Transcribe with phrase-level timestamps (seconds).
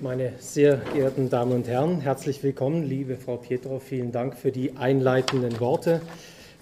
[0.00, 3.82] Meine sehr geehrten Damen und Herren, herzlich willkommen, liebe Frau Pietrow.
[3.82, 6.00] Vielen Dank für die einleitenden Worte.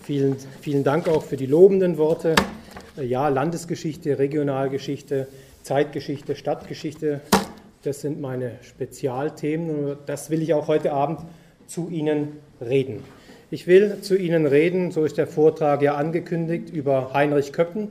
[0.03, 2.35] Vielen, vielen Dank auch für die lobenden Worte.
[2.97, 5.29] Ja, Landesgeschichte, Regionalgeschichte,
[5.63, 7.21] Zeitgeschichte, Stadtgeschichte,
[7.83, 11.21] das sind meine Spezialthemen das will ich auch heute Abend
[11.67, 13.05] zu Ihnen reden.
[13.51, 17.91] Ich will zu Ihnen reden, so ist der Vortrag ja angekündigt, über Heinrich Köppen.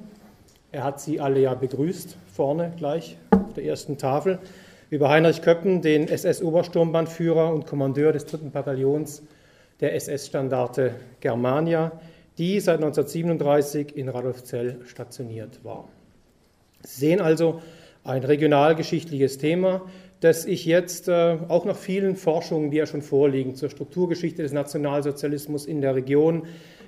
[0.72, 4.40] Er hat Sie alle ja begrüßt, vorne gleich auf der ersten Tafel
[4.90, 8.50] über Heinrich Köppen, den SS-Obersturmbannführer und Kommandeur des 3.
[8.50, 9.24] Bataillons
[9.80, 11.92] der SS-Standarte Germania,
[12.38, 15.88] die seit 1937 in Radolfzell stationiert war.
[16.84, 17.62] Sie sehen also
[18.04, 19.82] ein regionalgeschichtliches Thema,
[20.20, 24.54] das ich jetzt äh, auch nach vielen Forschungen, die ja schon vorliegen, zur Strukturgeschichte des
[24.54, 26.44] Nationalsozialismus in der Region,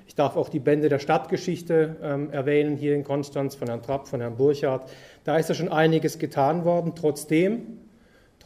[0.08, 4.08] ich darf auch die Bände der Stadtgeschichte ähm, erwähnen, hier in Konstanz von Herrn Trapp,
[4.08, 4.90] von Herrn Burchardt.
[5.26, 6.94] Da ist ja schon einiges getan worden.
[6.96, 7.80] Trotzdem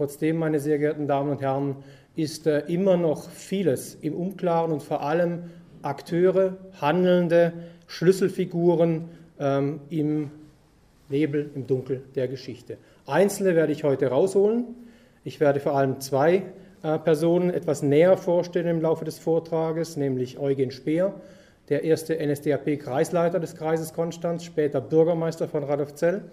[0.01, 1.75] Trotzdem, meine sehr geehrten Damen und Herren,
[2.15, 5.43] ist äh, immer noch vieles im Unklaren und vor allem
[5.83, 7.53] Akteure, Handelnde,
[7.85, 9.09] Schlüsselfiguren
[9.39, 10.31] ähm, im
[11.09, 12.77] Nebel, im Dunkel der Geschichte.
[13.05, 14.73] Einzelne werde ich heute rausholen.
[15.23, 16.45] Ich werde vor allem zwei
[16.81, 21.13] äh, Personen etwas näher vorstellen im Laufe des Vortrages, nämlich Eugen Speer,
[21.69, 26.23] der erste NSDAP-Kreisleiter des Kreises Konstanz, später Bürgermeister von Radolfzell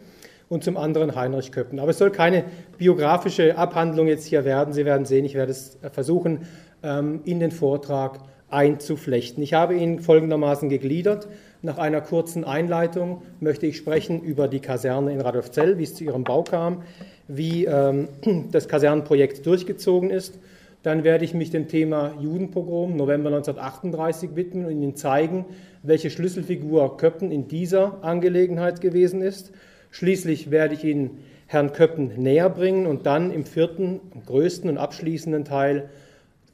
[0.49, 1.79] und zum anderen Heinrich Köppen.
[1.79, 2.45] Aber es soll keine
[2.79, 4.73] biografische Abhandlung jetzt hier werden.
[4.73, 6.47] Sie werden sehen, ich werde es versuchen,
[6.83, 9.43] ähm, in den Vortrag einzuflechten.
[9.43, 11.29] Ich habe ihn folgendermaßen gegliedert.
[11.61, 16.05] Nach einer kurzen Einleitung möchte ich sprechen über die Kaserne in Radolfzell, wie es zu
[16.05, 16.83] ihrem Bau kam,
[17.27, 18.09] wie ähm,
[18.53, 20.39] das Kasernenprojekt durchgezogen ist.
[20.85, 25.45] Dann werde ich mich dem Thema Judenpogrom November 1938 widmen und Ihnen zeigen,
[25.83, 29.53] welche Schlüsselfigur Köppen in dieser Angelegenheit gewesen ist.
[29.91, 35.45] Schließlich werde ich Ihnen Herrn Köppen näher bringen und dann im vierten, größten und abschließenden
[35.45, 35.89] Teil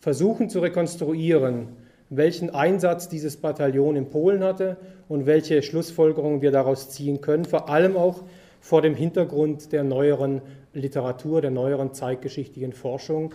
[0.00, 1.68] versuchen zu rekonstruieren,
[2.10, 4.76] welchen Einsatz dieses Bataillon in Polen hatte
[5.08, 8.22] und welche Schlussfolgerungen wir daraus ziehen können, vor allem auch
[8.60, 10.40] vor dem Hintergrund der neueren
[10.72, 13.34] Literatur, der neueren zeitgeschichtlichen Forschung.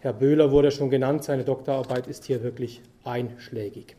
[0.00, 3.96] Herr Böhler wurde schon genannt, seine Doktorarbeit ist hier wirklich einschlägig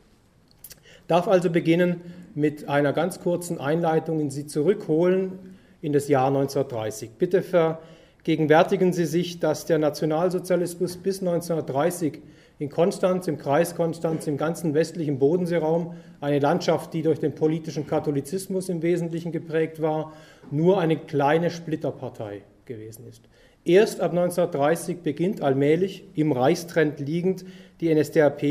[1.07, 2.01] darf also beginnen
[2.37, 5.39] mit einer ganz kurzen Einleitung in Sie zurückholen
[5.81, 7.09] in das Jahr 1930.
[7.17, 12.19] Bitte vergegenwärtigen Sie sich, dass der Nationalsozialismus bis 1930
[12.59, 17.87] in Konstanz, im Kreis Konstanz, im ganzen westlichen Bodenseeraum, eine Landschaft, die durch den politischen
[17.87, 20.13] Katholizismus im Wesentlichen geprägt war,
[20.51, 23.23] nur eine kleine Splitterpartei gewesen ist.
[23.65, 27.45] Erst ab 1930 beginnt allmählich, im Reichstrend liegend,
[27.81, 28.41] die NSDAP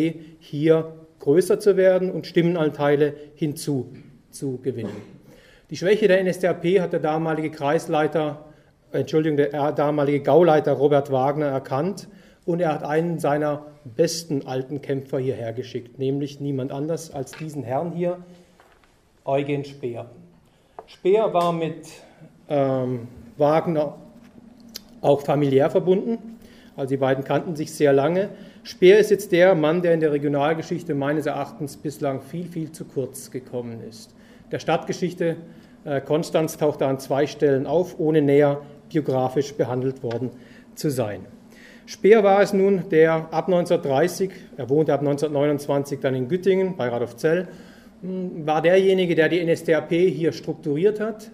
[0.41, 4.93] hier größer zu werden und Stimmenanteile hinzuzugewinnen.
[5.71, 8.45] Die Schwäche der NSDAP hat der damalige Kreisleiter,
[8.93, 12.07] Entschuldigung, der damalige Gauleiter Robert Wagner erkannt
[12.45, 17.65] und er hat einen seiner besten alten Kämpfer hierher geschickt, nämlich niemand anders als diesen
[17.65, 18.19] Herrn hier,
[19.25, 20.07] Eugen Speer.
[20.87, 21.89] Speer war mit
[22.49, 23.97] ähm, Wagner
[25.01, 26.39] auch familiär verbunden,
[26.77, 28.29] also die beiden kannten sich sehr lange.
[28.69, 32.85] Speer ist jetzt der Mann, der in der Regionalgeschichte meines Erachtens bislang viel, viel zu
[32.85, 34.13] kurz gekommen ist.
[34.51, 35.37] Der Stadtgeschichte
[35.85, 38.63] äh, Konstanz taucht da an zwei Stellen auf, ohne näher
[38.93, 40.31] biografisch behandelt worden
[40.75, 41.27] zu sein.
[41.87, 46.89] Speer war es nun, der ab 1930, er wohnte ab 1929 dann in Güttingen bei
[46.89, 47.47] Radolfzell,
[48.03, 51.31] hm, war derjenige, der die NSDAP hier strukturiert hat,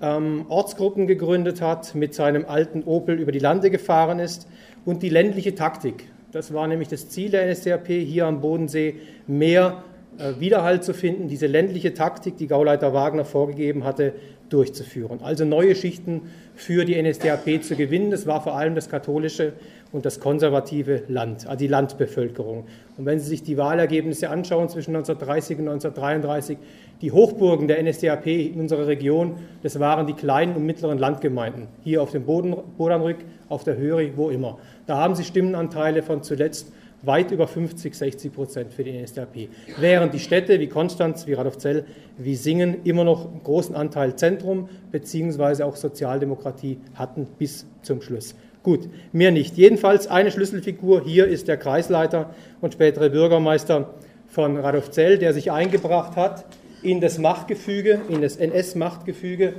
[0.00, 4.48] ähm, Ortsgruppen gegründet hat, mit seinem alten Opel über die Lande gefahren ist
[4.84, 9.84] und die ländliche Taktik das war nämlich das Ziel der NSDAP, hier am Bodensee mehr
[10.18, 14.12] äh, Widerhalt zu finden, diese ländliche Taktik, die Gauleiter Wagner vorgegeben hatte,
[14.52, 15.20] durchzuführen.
[15.22, 16.22] Also neue Schichten
[16.54, 18.10] für die NSDAP zu gewinnen.
[18.10, 19.54] Das war vor allem das katholische
[19.92, 22.64] und das konservative Land, also die Landbevölkerung.
[22.96, 26.58] Und wenn Sie sich die Wahlergebnisse anschauen zwischen 1930 und 1933,
[27.00, 32.02] die Hochburgen der NSDAP in unserer Region, das waren die kleinen und mittleren Landgemeinden, hier
[32.02, 33.18] auf dem Boden, Bodanrück,
[33.48, 34.58] auf der Höri, wo immer.
[34.86, 39.48] Da haben sie Stimmenanteile von zuletzt weit über 50, 60 Prozent für die NSDAP.
[39.78, 41.84] Während die Städte wie Konstanz, wie Radolfzell,
[42.16, 48.34] wie Singen immer noch einen großen Anteil Zentrum beziehungsweise auch Sozialdemokratie hatten bis zum Schluss.
[48.62, 49.56] Gut, mehr nicht.
[49.56, 53.90] Jedenfalls eine Schlüsselfigur hier ist der Kreisleiter und spätere Bürgermeister
[54.28, 56.44] von Radolfzell, der sich eingebracht hat
[56.82, 59.54] in das Machtgefüge, in das NS-Machtgefüge,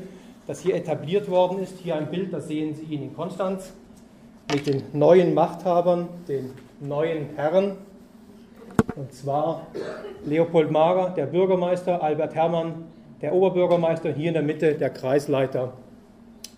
[0.48, 1.74] das hier etabliert worden ist.
[1.84, 3.74] Hier ein Bild, da sehen Sie ihn in Konstanz
[4.52, 6.52] mit den neuen Machthabern, den
[6.84, 7.78] neuen Herren.
[8.96, 9.68] Und zwar
[10.26, 12.86] Leopold Mager, der Bürgermeister, Albert Herrmann,
[13.22, 15.74] der Oberbürgermeister, hier in der Mitte der Kreisleiter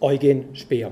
[0.01, 0.91] Eugen Speer.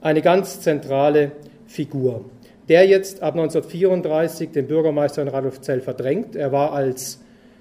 [0.00, 1.32] eine ganz zentrale
[1.66, 2.24] Figur,
[2.68, 6.34] der jetzt ab 1934 den Bürgermeister in Radolfzell verdrängt.
[6.34, 7.20] Er war als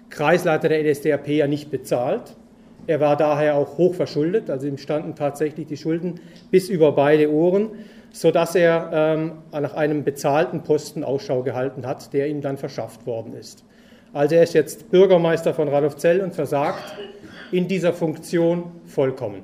[0.09, 2.35] Kreisleiter der NSDAP ja nicht bezahlt.
[2.87, 6.19] Er war daher auch hoch verschuldet, also ihm standen tatsächlich die Schulden
[6.49, 7.69] bis über beide Ohren,
[8.11, 13.33] sodass er ähm, nach einem bezahlten Posten Ausschau gehalten hat, der ihm dann verschafft worden
[13.33, 13.63] ist.
[14.13, 16.95] Also er ist jetzt Bürgermeister von Radolfzell und versagt
[17.51, 19.43] in dieser Funktion vollkommen.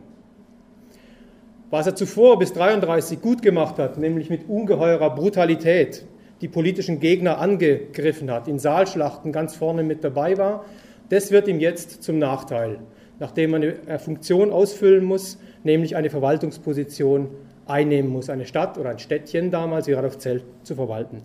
[1.69, 6.05] Was er zuvor bis 1933 gut gemacht hat, nämlich mit ungeheurer Brutalität
[6.41, 10.65] die politischen Gegner angegriffen hat, in Saalschlachten ganz vorne mit dabei war,
[11.09, 12.79] das wird ihm jetzt zum Nachteil,
[13.19, 17.29] nachdem er eine Funktion ausfüllen muss, nämlich eine Verwaltungsposition
[17.67, 21.23] einnehmen muss, eine Stadt oder ein Städtchen damals, Radolfzell, zu verwalten.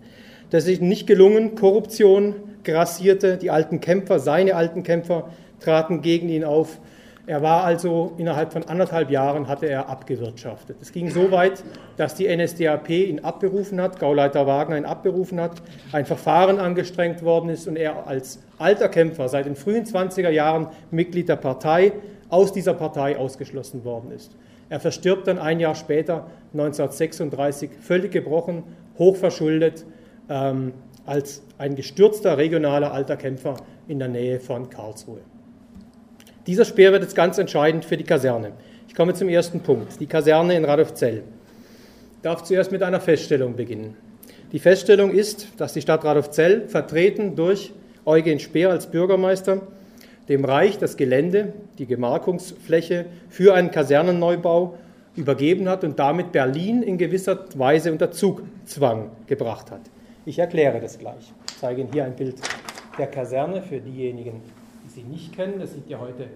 [0.49, 5.29] Das ist ihm nicht gelungen, Korruption grassierte, die alten Kämpfer, seine alten Kämpfer
[5.59, 6.79] traten gegen ihn auf,
[7.25, 10.75] er war also innerhalb von anderthalb Jahren hatte er abgewirtschaftet.
[10.81, 11.63] Es ging so weit,
[11.95, 15.61] dass die NSDAP ihn abberufen hat, Gauleiter Wagner ihn abberufen hat,
[15.93, 20.67] ein Verfahren angestrengt worden ist und er als alter Kämpfer seit den frühen 20er Jahren
[20.91, 21.93] Mitglied der Partei
[22.27, 24.35] aus dieser Partei ausgeschlossen worden ist.
[24.69, 28.63] Er verstirbt dann ein Jahr später, 1936, völlig gebrochen,
[28.97, 29.85] hochverschuldet,
[30.29, 30.73] ähm,
[31.05, 33.57] als ein gestürzter regionaler alter Kämpfer
[33.87, 35.19] in der Nähe von Karlsruhe.
[36.47, 38.51] Dieser Speer wird jetzt ganz entscheidend für die Kaserne.
[38.87, 41.23] Ich komme zum ersten Punkt, die Kaserne in Radolfzell.
[42.15, 43.97] Ich darf zuerst mit einer Feststellung beginnen.
[44.51, 47.73] Die Feststellung ist, dass die Stadt Radolfzell, vertreten durch
[48.05, 49.61] Eugen Speer als Bürgermeister,
[50.29, 54.75] dem Reich das Gelände, die Gemarkungsfläche für einen Kasernenneubau
[55.15, 59.81] übergeben hat und damit Berlin in gewisser Weise unter Zugzwang gebracht hat.
[60.25, 61.33] Ich erkläre das gleich.
[61.49, 62.35] Ich zeige Ihnen hier ein Bild
[62.97, 64.41] der Kaserne für diejenigen,
[64.87, 65.59] Sie nicht kennen.
[65.59, 66.27] Das sieht ja heute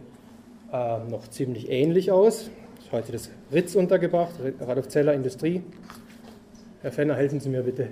[0.74, 2.50] äh, noch ziemlich ähnlich aus.
[2.80, 5.62] Ist heute das Ritz untergebracht, Radolfzeller Industrie.
[6.82, 7.88] Herr Fenner, helfen Sie mir bitte.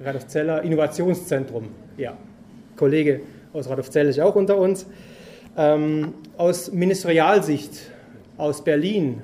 [0.00, 1.68] Radolfzeller Innovationszentrum.
[1.96, 2.16] Ja,
[2.76, 3.20] Kollege
[3.52, 4.86] aus Radolfzell ist auch unter uns.
[5.58, 7.90] Ähm, aus Ministerialsicht
[8.36, 9.22] aus Berlin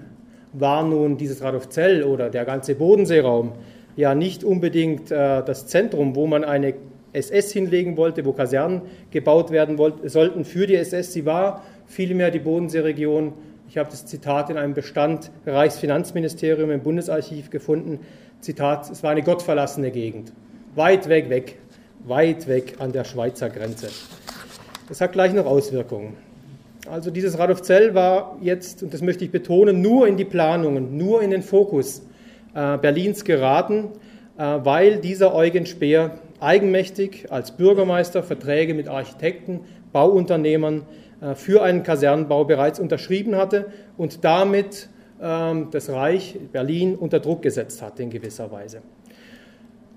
[0.53, 3.53] war nun dieses Radolfzell oder der ganze Bodenseeraum
[3.95, 6.75] ja nicht unbedingt äh, das Zentrum, wo man eine
[7.13, 8.83] SS hinlegen wollte, wo Kasernen
[9.13, 11.13] gebaut werden wollten, sollten für die SS.
[11.13, 13.35] Sie war vielmehr die Bodenseeregion,
[13.69, 18.01] ich habe das Zitat in einem Bestand Reichsfinanzministerium im Bundesarchiv gefunden,
[18.41, 20.33] Zitat, es war eine gottverlassene Gegend,
[20.75, 21.59] weit weg, weg,
[22.05, 23.87] weit weg an der Schweizer Grenze.
[24.89, 26.24] Das hat gleich noch Auswirkungen.
[26.91, 31.23] Also dieses Radolfzell war jetzt, und das möchte ich betonen, nur in die Planungen, nur
[31.23, 32.03] in den Fokus
[32.55, 33.89] äh, Berlins geraten,
[34.37, 39.61] äh, weil dieser Eugen Speer eigenmächtig als Bürgermeister Verträge mit Architekten,
[39.93, 40.83] Bauunternehmern
[41.23, 43.67] äh, für einen Kasernenbau bereits unterschrieben hatte
[43.97, 44.91] und damit
[45.23, 48.83] ähm, das Reich Berlin unter Druck gesetzt hatte in gewisser Weise.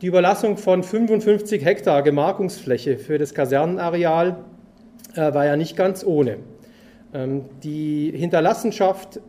[0.02, 4.38] Die Überlassung von 55 Hektar Gemarkungsfläche für das Kasernenareal
[5.16, 6.38] äh, war ja nicht ganz ohne.
[7.18, 9.20] Ähm, die Hinterlassenschaft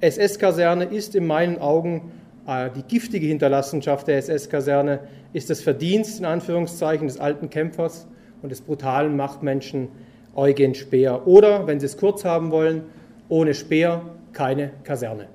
[0.00, 2.12] SS-Kaserne ist in meinen Augen
[2.46, 5.00] äh, die giftige Hinterlassenschaft der SS-Kaserne
[5.32, 8.06] ist das Verdienst in Anführungszeichen des alten Kämpfers
[8.42, 9.88] und des brutalen Machtmenschen
[10.34, 11.26] Eugen Speer.
[11.26, 12.82] Oder, wenn Sie es kurz haben wollen,
[13.28, 14.02] ohne Speer
[14.32, 15.28] keine Kaserne.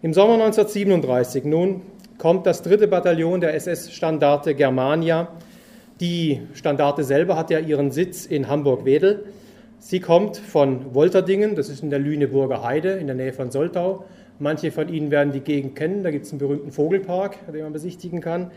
[0.00, 1.82] Im Sommer 1937 nun
[2.16, 5.28] kommt das dritte Bataillon der SS-Standarte Germania.
[6.00, 9.24] Die Standarte selber hat ja ihren Sitz in Hamburg-Wedel.
[9.78, 14.04] Sie kommt von Wolterdingen, das ist in der Lüneburger Heide in der Nähe von Soltau,
[14.40, 17.72] Manche von Ihnen werden die Gegend kennen, da gibt es einen berühmten Vogelpark, den man
[17.72, 18.52] besichtigen kann.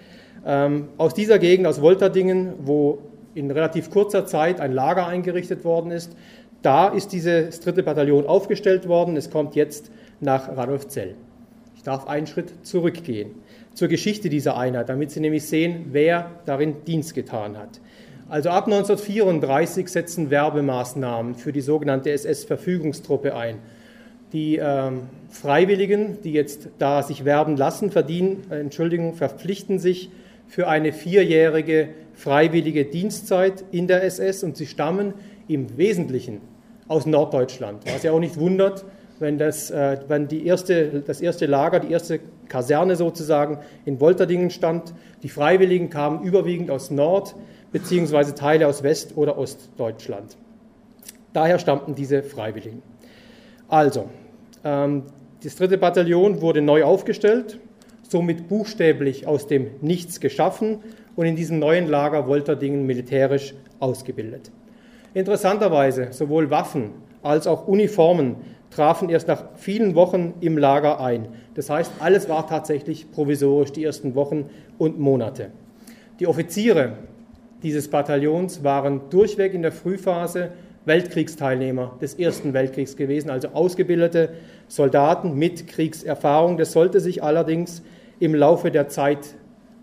[0.45, 2.99] Ähm, aus dieser Gegend, aus Wolterdingen, wo
[3.33, 6.15] in relativ kurzer Zeit ein Lager eingerichtet worden ist,
[6.61, 9.17] da ist dieses dritte Bataillon aufgestellt worden.
[9.17, 11.15] Es kommt jetzt nach Radolfzell.
[11.75, 13.31] Ich darf einen Schritt zurückgehen
[13.73, 17.81] zur Geschichte dieser Einheit, damit Sie nämlich sehen, wer darin Dienst getan hat.
[18.31, 23.57] Also ab 1934 setzen Werbemaßnahmen für die sogenannte SS-Verfügungstruppe ein.
[24.31, 30.11] Die ähm, Freiwilligen, die jetzt da sich werben lassen, verdienen, äh, Entschuldigung, verpflichten sich
[30.47, 35.13] für eine vierjährige freiwillige Dienstzeit in der SS und sie stammen
[35.49, 36.39] im Wesentlichen
[36.87, 37.83] aus Norddeutschland.
[37.93, 38.85] Was ja auch nicht wundert,
[39.19, 44.51] wenn, das, äh, wenn die erste, das erste Lager, die erste Kaserne sozusagen in Wolterdingen
[44.51, 44.93] stand.
[45.21, 47.35] Die Freiwilligen kamen überwiegend aus Nord-
[47.71, 48.33] bzw.
[48.33, 50.37] Teile aus West- oder Ostdeutschland.
[51.33, 52.81] Daher stammten diese Freiwilligen.
[53.67, 54.09] Also,
[54.63, 55.03] ähm,
[55.43, 57.59] das dritte Bataillon wurde neu aufgestellt,
[58.03, 60.79] somit buchstäblich aus dem Nichts geschaffen
[61.15, 64.51] und in diesem neuen Lager Wolterdingen militärisch ausgebildet.
[65.13, 66.91] Interessanterweise sowohl Waffen
[67.23, 68.37] als auch Uniformen
[68.69, 71.27] trafen erst nach vielen Wochen im Lager ein.
[71.55, 75.51] Das heißt, alles war tatsächlich provisorisch die ersten Wochen und Monate.
[76.19, 76.93] Die Offiziere
[77.63, 80.51] dieses Bataillons waren durchweg in der Frühphase
[80.85, 84.29] Weltkriegsteilnehmer des Ersten Weltkriegs gewesen, also ausgebildete
[84.67, 86.57] Soldaten mit Kriegserfahrung.
[86.57, 87.83] Das sollte sich allerdings
[88.19, 89.35] im Laufe der Zeit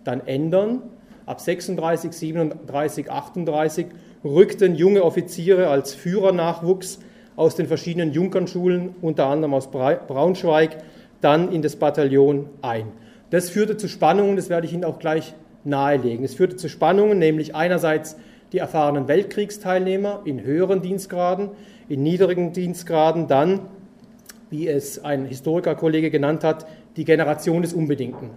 [0.04, 0.82] dann ändern.
[1.26, 3.86] Ab 36, 37, 38
[4.24, 6.98] rückten junge Offiziere als Führernachwuchs
[7.36, 10.78] aus den verschiedenen Junkernschulen, unter anderem aus Braunschweig,
[11.20, 12.86] dann in das Bataillon ein.
[13.30, 15.34] Das führte zu Spannungen, das werde ich Ihnen auch gleich
[15.64, 16.24] nahelegen.
[16.24, 18.16] Es führte zu Spannungen, nämlich einerseits
[18.52, 21.50] die erfahrenen Weltkriegsteilnehmer in höheren Dienstgraden,
[21.88, 23.60] in niedrigen Dienstgraden dann,
[24.50, 28.30] wie es ein Historikerkollege genannt hat, die Generation des Unbedingten.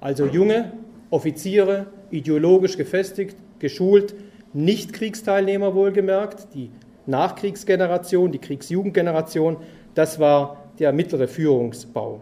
[0.00, 0.72] Also junge
[1.10, 4.14] Offiziere, ideologisch gefestigt, geschult,
[4.52, 6.70] nicht Kriegsteilnehmer wohlgemerkt, die
[7.06, 9.58] Nachkriegsgeneration, die Kriegsjugendgeneration,
[9.94, 12.20] das war der mittlere Führungsbau.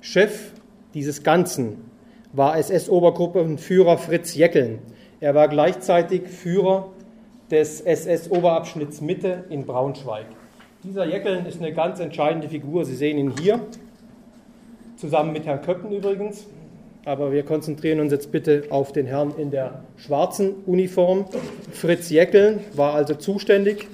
[0.00, 0.52] Chef
[0.94, 1.78] dieses Ganzen
[2.36, 4.80] war SS-Obergruppenführer Fritz Jeckeln.
[5.20, 6.90] Er war gleichzeitig Führer
[7.50, 10.26] des SS-Oberabschnitts Mitte in Braunschweig.
[10.84, 12.84] Dieser Jeckeln ist eine ganz entscheidende Figur.
[12.84, 13.60] Sie sehen ihn hier,
[14.96, 16.46] zusammen mit Herrn Köppen übrigens.
[17.06, 21.24] Aber wir konzentrieren uns jetzt bitte auf den Herrn in der schwarzen Uniform.
[21.72, 23.86] Fritz Jeckeln war also zuständig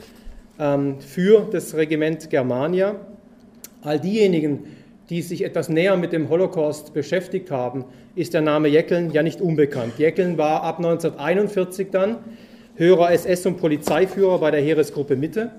[0.59, 2.97] ähm, für das Regiment Germania.
[3.83, 4.65] All diejenigen,
[5.13, 9.43] die sich etwas näher mit dem Holocaust beschäftigt haben, ist der Name Jeckeln ja nicht
[9.43, 9.99] unbekannt.
[9.99, 12.17] Jeckeln war ab 1941 dann
[12.77, 15.51] höherer SS- und Polizeiführer bei der Heeresgruppe Mitte,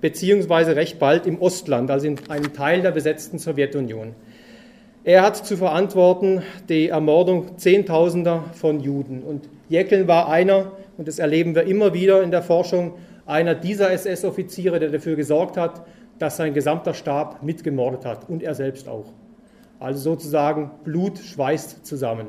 [0.00, 4.14] beziehungsweise recht bald im Ostland, also in einem Teil der besetzten Sowjetunion.
[5.04, 6.40] Er hat zu verantworten
[6.70, 9.22] die Ermordung Zehntausender von Juden.
[9.22, 12.94] Und Jeckeln war einer, und das erleben wir immer wieder in der Forschung,
[13.26, 15.84] einer dieser SS-Offiziere, der dafür gesorgt hat,
[16.22, 19.06] dass sein gesamter Stab mitgemordet hat und er selbst auch.
[19.80, 22.28] Also sozusagen Blut schweißt zusammen.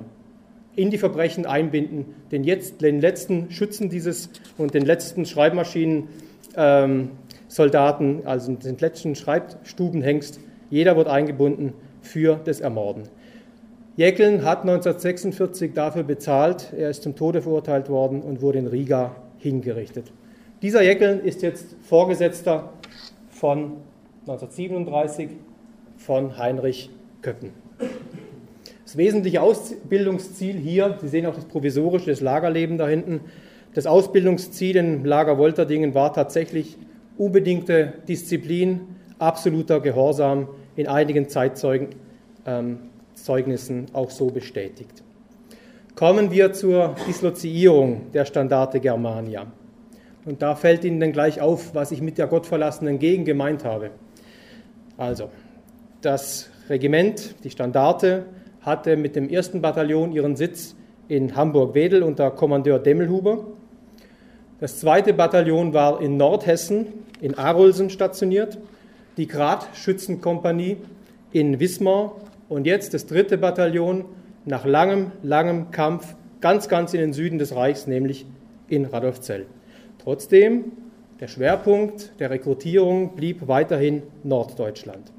[0.76, 8.22] In die Verbrechen einbinden, den, jetzt, den letzten Schützen dieses und den letzten Schreibmaschinen-Soldaten, ähm,
[8.26, 10.40] also den letzten Schreibstubenhengst,
[10.72, 13.04] jeder wird eingebunden für das Ermorden.
[13.96, 19.16] Jäckeln hat 1946 dafür bezahlt, er ist zum Tode verurteilt worden und wurde in Riga
[19.38, 20.12] hingerichtet.
[20.64, 22.74] Dieser Jäckeln ist jetzt Vorgesetzter
[23.44, 23.74] von
[24.22, 25.32] 1937
[25.98, 26.90] von Heinrich
[27.22, 27.50] Köppen.
[28.86, 33.20] Das wesentliche Ausbildungsziel hier, Sie sehen auch das provisorische, das Lagerleben da hinten,
[33.74, 36.78] das Ausbildungsziel im Lager Wolterdingen war tatsächlich
[37.18, 40.48] unbedingte Disziplin, absoluter Gehorsam
[40.78, 41.98] in einigen Zeitzeugnissen
[42.46, 45.04] ähm, auch so bestätigt.
[45.96, 49.48] Kommen wir zur Disloziierung der Standarte Germania.
[50.26, 53.92] Und da fällt Ihnen dann gleich auf, was ich mit der gottverlassenen Gegend gemeint habe.
[54.98, 55.30] Also,
[56.02, 58.26] das Regiment, die Standarte,
[58.62, 60.76] hatte mit dem ersten Bataillon ihren Sitz
[61.10, 63.46] in Hamburg-Wedel unter Kommandeur Demmelhuber.
[64.60, 66.88] Das zweite Bataillon war in Nordhessen,
[67.20, 68.58] in Arolsen stationiert
[69.18, 70.78] die Gradschützenkompanie
[71.32, 72.16] in Wismar
[72.50, 74.06] und jetzt das dritte Bataillon
[74.46, 78.26] nach langem, langem Kampf ganz, ganz in den Süden des Reichs, nämlich
[78.68, 79.46] in Radolfzell.
[80.04, 80.74] Trotzdem,
[81.22, 85.14] der Schwerpunkt der Rekrutierung blieb weiterhin Norddeutschland.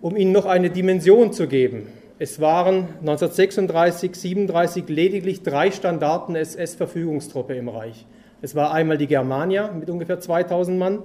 [0.00, 1.86] Um Ihnen noch eine Dimension zu geben,
[2.18, 8.04] es waren 1936, 37 lediglich drei Standarten SS-Verfügungstruppe im Reich.
[8.40, 10.98] Es war einmal die Germania mit ungefähr 2000 Mann,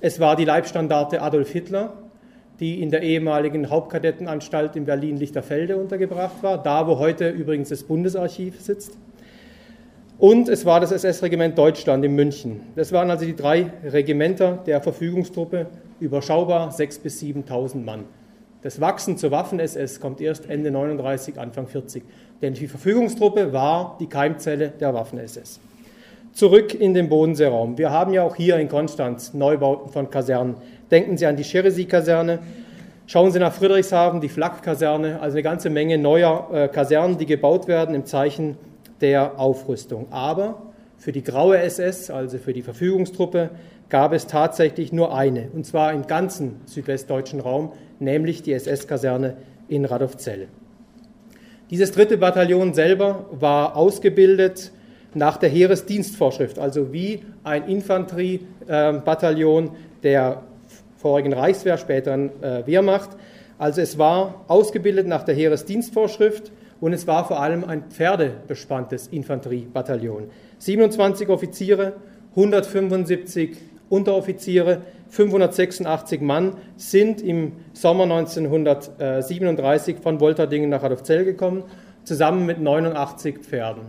[0.00, 1.98] es war die Leibstandarte Adolf Hitler,
[2.60, 8.58] die in der ehemaligen Hauptkadettenanstalt in Berlin-Lichterfelde untergebracht war, da wo heute übrigens das Bundesarchiv
[8.58, 8.96] sitzt.
[10.20, 12.60] Und es war das SS-Regiment Deutschland in München.
[12.76, 15.66] Das waren also die drei Regimenter der Verfügungstruppe,
[15.98, 18.04] überschaubar 6.000 bis 7.000 Mann.
[18.60, 22.02] Das Wachsen zur Waffen-SS kommt erst Ende 39, Anfang 40.
[22.42, 25.58] Denn die Verfügungstruppe war die Keimzelle der Waffen-SS
[26.32, 27.76] zurück in den Bodenseeraum.
[27.76, 30.56] Wir haben ja auch hier in Konstanz Neubauten von Kasernen.
[30.90, 32.40] Denken Sie an die Cheresy-Kaserne.
[33.06, 37.66] Schauen Sie nach Friedrichshafen, die Flak-Kaserne, also eine ganze Menge neuer äh, Kasernen, die gebaut
[37.66, 38.56] werden im Zeichen
[39.00, 40.06] der Aufrüstung.
[40.10, 40.62] Aber
[40.96, 43.50] für die graue SS, also für die Verfügungstruppe,
[43.88, 49.36] gab es tatsächlich nur eine, und zwar im ganzen südwestdeutschen Raum, nämlich die SS-Kaserne
[49.68, 50.48] in Radolfzell.
[51.70, 54.72] Dieses dritte Bataillon selber war ausgebildet
[55.14, 59.70] nach der Heeresdienstvorschrift, also wie ein Infanteriebataillon
[60.02, 60.42] der
[60.96, 63.10] vorigen Reichswehr, späteren äh, Wehrmacht.
[63.58, 70.30] Also es war ausgebildet nach der Heeresdienstvorschrift und es war vor allem ein pferdebespanntes Infanteriebataillon.
[70.58, 71.94] 27 Offiziere,
[72.30, 73.56] 175
[73.88, 81.64] Unteroffiziere, 586 Mann sind im Sommer 1937 von Wolterdingen nach Radolfzell gekommen,
[82.04, 83.82] zusammen mit 89 Pferden.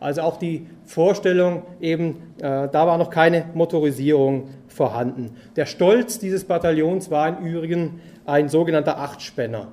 [0.00, 5.30] Also auch die Vorstellung, eben, äh, da war noch keine Motorisierung vorhanden.
[5.56, 9.68] Der Stolz dieses Bataillons war im Übrigen ein sogenannter Achtspänner,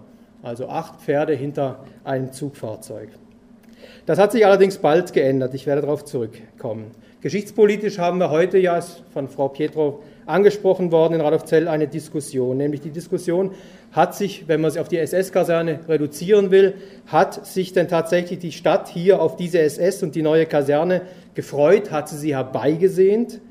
[0.46, 3.10] also acht Pferde hinter einem Zugfahrzeug.
[4.06, 5.54] Das hat sich allerdings bald geändert.
[5.56, 6.92] Ich werde darauf zurückkommen.
[7.22, 8.80] Geschichtspolitisch haben wir heute ja,
[9.12, 12.58] von Frau Pietro angesprochen worden in Radolfzell, eine Diskussion.
[12.58, 13.52] Nämlich die Diskussion,
[13.92, 16.76] hat sich, wenn man sie auf die SS-Kaserne reduzieren will,
[17.08, 21.02] hat sich denn tatsächlich die Stadt hier auf diese SS und die neue Kaserne
[21.34, 23.42] gefreut, hat sie sie herbeigesehnt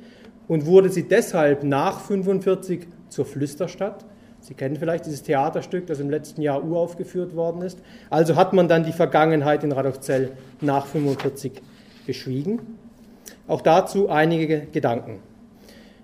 [0.47, 4.05] und wurde sie deshalb nach 1945 zur Flüsterstadt?
[4.45, 7.79] Sie kennen vielleicht dieses Theaterstück, das im letzten Jahr uraufgeführt worden ist.
[8.11, 11.63] Also hat man dann die Vergangenheit in Radolfzell nach 1945
[12.07, 12.61] beschwiegen.
[13.49, 15.21] Auch dazu einige Gedanken.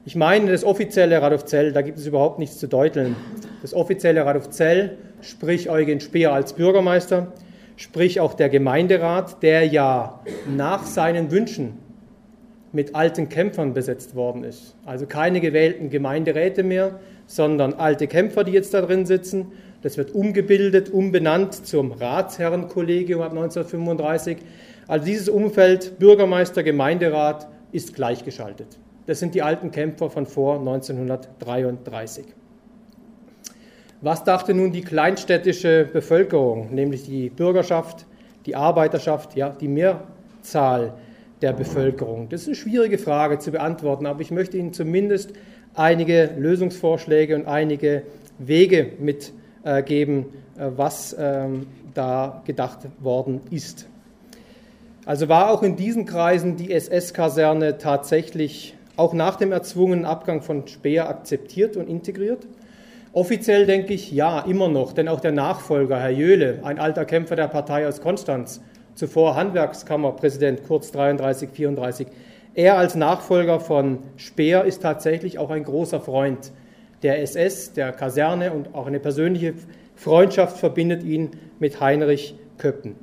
[0.07, 3.15] Ich meine, das offizielle Radolfzell, da gibt es überhaupt nichts zu deuteln.
[3.61, 7.35] Das offizielle Radolfzell, sprich Eugen Speer als Bürgermeister,
[7.77, 11.75] sprich auch der Gemeinderat, der ja nach seinen Wünschen
[12.73, 14.77] mit alten Kämpfern besetzt worden ist.
[14.87, 19.53] Also keine gewählten Gemeinderäte mehr, sondern alte Kämpfer, die jetzt da drin sitzen.
[19.83, 24.39] Das wird umgebildet, umbenannt zum Ratsherrenkollegium ab 1935.
[24.89, 28.67] Also dieses Umfeld Bürgermeister, Gemeinderat ist gleichgeschaltet.
[29.07, 32.27] Das sind die alten Kämpfer von vor 1933.
[34.01, 38.07] Was dachte nun die kleinstädtische Bevölkerung, nämlich die Bürgerschaft,
[38.45, 40.95] die Arbeiterschaft, ja, die Mehrzahl
[41.43, 42.29] der Bevölkerung?
[42.29, 45.33] Das ist eine schwierige Frage zu beantworten, aber ich möchte Ihnen zumindest
[45.75, 48.03] einige Lösungsvorschläge und einige
[48.39, 53.87] Wege mitgeben, äh, was ähm, da gedacht worden ist.
[55.07, 60.69] Also war auch in diesen Kreisen die SS-Kaserne tatsächlich auch nach dem erzwungenen Abgang von
[60.69, 62.47] Speer akzeptiert und integriert?
[63.13, 67.35] Offiziell denke ich ja, immer noch, denn auch der Nachfolger, Herr Jöhle, ein alter Kämpfer
[67.35, 68.61] der Partei aus Konstanz,
[68.95, 72.07] zuvor Handwerkskammerpräsident, kurz 33, 34,
[72.55, 76.53] er als Nachfolger von Speer ist tatsächlich auch ein großer Freund
[77.03, 79.55] der SS, der Kaserne und auch eine persönliche
[79.95, 82.95] Freundschaft verbindet ihn mit Heinrich Köppen.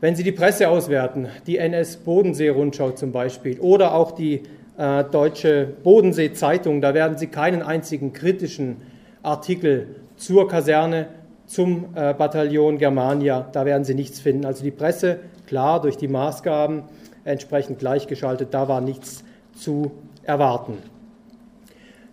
[0.00, 4.42] Wenn Sie die Presse auswerten, die NS-Bodensee-Rundschau zum Beispiel oder auch die
[4.78, 8.78] äh, Deutsche Bodensee-Zeitung, da werden Sie keinen einzigen kritischen
[9.22, 11.08] Artikel zur Kaserne,
[11.46, 14.46] zum äh, Bataillon Germania, da werden Sie nichts finden.
[14.46, 16.84] Also die Presse, klar, durch die Maßgaben,
[17.30, 18.52] entsprechend gleichgeschaltet.
[18.52, 20.78] Da war nichts zu erwarten.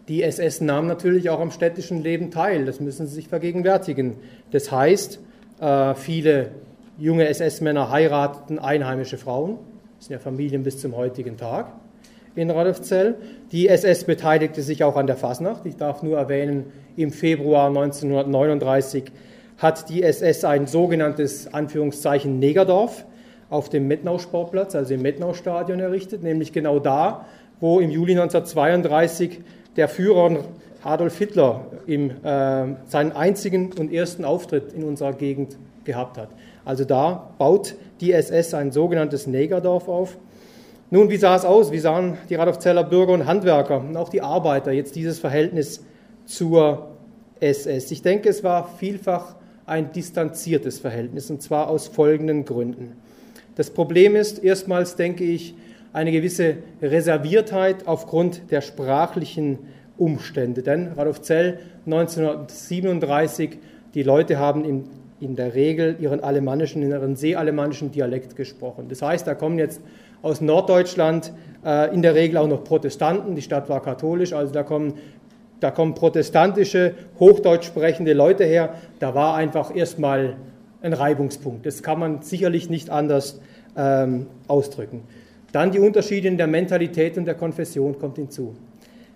[0.08, 4.16] Die SS nahm natürlich auch am städtischen Leben teil, das müssen Sie sich vergegenwärtigen.
[4.52, 5.20] Das heißt,
[5.60, 6.52] äh, viele
[6.98, 9.58] junge SS-Männer heirateten einheimische Frauen,
[9.98, 11.74] das sind ja Familien bis zum heutigen Tag
[12.36, 13.16] in Radolfzell.
[13.52, 15.66] Die SS beteiligte sich auch an der Fasnacht.
[15.66, 19.12] Ich darf nur erwähnen, im Februar 1939
[19.58, 23.06] hat die SS ein sogenanntes Anführungszeichen Negerdorf
[23.50, 27.26] auf dem Mettnau-Sportplatz, also im Mettnau-Stadion errichtet, nämlich genau da,
[27.60, 29.40] wo im Juli 1932
[29.76, 30.40] der Führer
[30.84, 32.14] Adolf Hitler im, äh,
[32.88, 36.30] seinen einzigen und ersten Auftritt in unserer Gegend gehabt hat.
[36.66, 40.18] Also da baut die SS ein sogenanntes Negerdorf auf.
[40.90, 41.72] Nun, wie sah es aus?
[41.72, 45.84] Wie sahen die Radolfzeller Bürger und Handwerker und auch die Arbeiter jetzt dieses Verhältnis
[46.26, 46.90] zur
[47.40, 47.92] SS?
[47.92, 52.94] Ich denke, es war vielfach ein distanziertes Verhältnis und zwar aus folgenden Gründen.
[53.58, 55.56] Das Problem ist erstmals, denke ich,
[55.92, 59.58] eine gewisse Reserviertheit aufgrund der sprachlichen
[59.98, 60.62] Umstände.
[60.62, 63.58] Denn Radolf Zell 1937,
[63.96, 64.84] die Leute haben in,
[65.20, 68.90] in der Regel ihren alemannischen, ihren seealemannischen Dialekt gesprochen.
[68.90, 69.82] Das heißt, da kommen jetzt
[70.22, 71.34] aus Norddeutschland
[71.66, 74.94] äh, in der Regel auch noch Protestanten, die Stadt war katholisch, also da kommen,
[75.62, 78.76] da kommen protestantische, hochdeutsch sprechende Leute her.
[79.00, 80.36] Da war einfach erstmal
[80.88, 81.66] ein Reibungspunkt.
[81.66, 83.40] Das kann man sicherlich nicht anders
[83.76, 85.04] ähm, ausdrücken.
[85.52, 88.56] Dann die Unterschiede in der Mentalität und der Konfession kommt hinzu.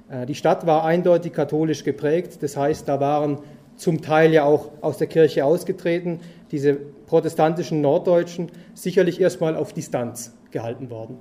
[0.10, 3.40] Äh, die Stadt war eindeutig katholisch geprägt, das heißt, da waren
[3.76, 6.20] zum Teil ja auch aus der Kirche ausgetreten,
[6.52, 6.76] diese
[7.08, 11.18] protestantischen Norddeutschen sicherlich erstmal auf Distanz gehalten worden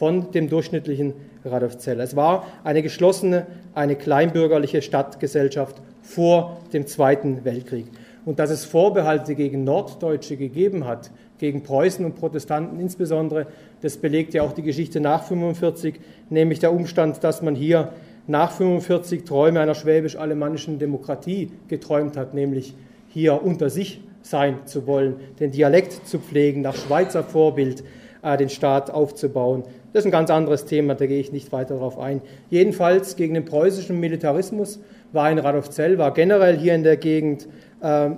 [0.00, 1.12] von dem durchschnittlichen
[1.44, 2.02] Radolfzeller.
[2.02, 7.84] Es war eine geschlossene, eine kleinbürgerliche Stadtgesellschaft vor dem Zweiten Weltkrieg.
[8.24, 13.46] Und dass es Vorbehalte gegen Norddeutsche gegeben hat, gegen Preußen und Protestanten insbesondere,
[13.80, 15.94] das belegt ja auch die Geschichte nach 45,
[16.28, 17.92] nämlich der Umstand, dass man hier
[18.26, 22.74] nach 45 Träume einer schwäbisch-alemannischen Demokratie geträumt hat, nämlich
[23.08, 27.82] hier unter sich sein zu wollen, den Dialekt zu pflegen, nach Schweizer Vorbild
[28.22, 29.64] äh, den Staat aufzubauen.
[29.92, 32.20] Das ist ein ganz anderes Thema, da gehe ich nicht weiter darauf ein.
[32.50, 34.78] Jedenfalls gegen den preußischen Militarismus
[35.12, 37.48] war in Radolfzell, war generell hier in der Gegend,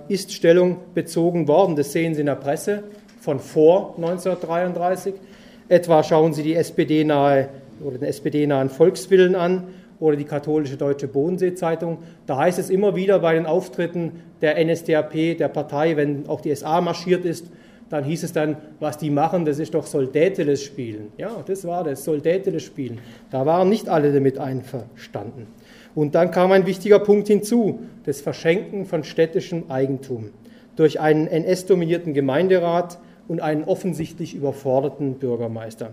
[0.08, 1.76] ist Stellung bezogen worden.
[1.76, 2.82] Das sehen Sie in der Presse
[3.20, 5.14] von vor 1933.
[5.68, 7.48] Etwa schauen Sie die SPD-nahe
[7.82, 9.64] oder den SPD-nahen Volkswillen an
[10.00, 11.98] oder die katholische Deutsche Bodensee-Zeitung.
[12.26, 16.54] Da heißt es immer wieder bei den Auftritten der NSDAP, der Partei, wenn auch die
[16.54, 17.46] SA marschiert ist,
[17.88, 21.12] dann hieß es dann, was die machen, das ist doch Soldateles spielen.
[21.18, 22.98] Ja, das war das, Soldateles spielen.
[23.30, 25.46] Da waren nicht alle damit einverstanden.
[25.94, 30.30] Und dann kam ein wichtiger Punkt hinzu, das Verschenken von städtischem Eigentum
[30.76, 35.90] durch einen NS-dominierten Gemeinderat und einen offensichtlich überforderten Bürgermeister.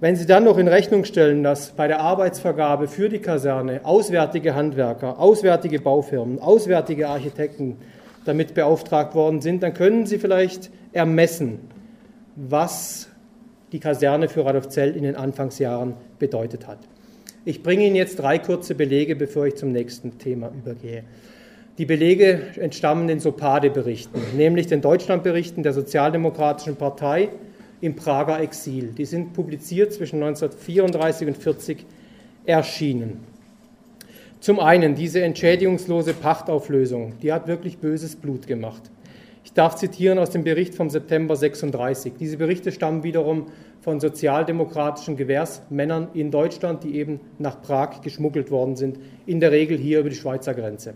[0.00, 4.54] Wenn Sie dann noch in Rechnung stellen, dass bei der Arbeitsvergabe für die Kaserne auswärtige
[4.54, 7.76] Handwerker, auswärtige Baufirmen, auswärtige Architekten
[8.24, 11.58] damit beauftragt worden sind, dann können Sie vielleicht ermessen,
[12.36, 13.08] was
[13.72, 16.78] die Kaserne für Radolfzell in den Anfangsjahren bedeutet hat.
[17.46, 21.04] Ich bringe Ihnen jetzt drei kurze Belege, bevor ich zum nächsten Thema übergehe.
[21.78, 27.30] Die Belege entstammen den Sopade-Berichten, nämlich den Deutschlandberichten der Sozialdemokratischen Partei
[27.80, 28.92] im Prager Exil.
[28.96, 31.86] Die sind publiziert zwischen 1934 und 1940
[32.44, 33.20] erschienen.
[34.40, 38.82] Zum einen diese entschädigungslose Pachtauflösung, die hat wirklich böses Blut gemacht.
[39.42, 42.12] Ich darf zitieren aus dem Bericht vom September 36.
[42.18, 43.46] Diese Berichte stammen wiederum
[43.80, 49.78] von sozialdemokratischen Gewährsmännern in Deutschland, die eben nach Prag geschmuggelt worden sind, in der Regel
[49.78, 50.94] hier über die Schweizer Grenze.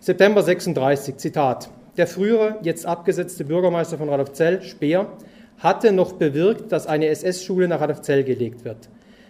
[0.00, 1.70] September 36, Zitat.
[1.96, 5.06] Der frühere, jetzt abgesetzte Bürgermeister von Radolfzell, Speer,
[5.58, 8.88] hatte noch bewirkt, dass eine SS-Schule nach Radolfzell gelegt wird.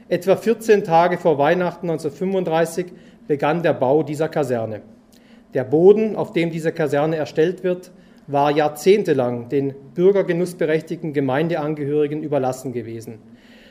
[0.08, 2.86] Etwa 14 Tage vor Weihnachten 1935
[3.26, 4.80] begann der Bau dieser Kaserne.
[5.54, 7.90] Der Boden, auf dem diese Kaserne erstellt wird,
[8.26, 13.18] war jahrzehntelang den bürgergenussberechtigten Gemeindeangehörigen überlassen gewesen.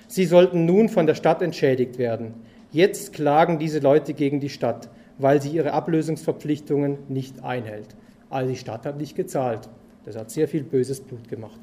[0.07, 2.33] Sie sollten nun von der Stadt entschädigt werden.
[2.71, 7.95] Jetzt klagen diese Leute gegen die Stadt, weil sie ihre Ablösungsverpflichtungen nicht einhält.
[8.29, 9.69] Also die Stadt hat nicht gezahlt.
[10.05, 11.59] Das hat sehr viel böses Blut gemacht.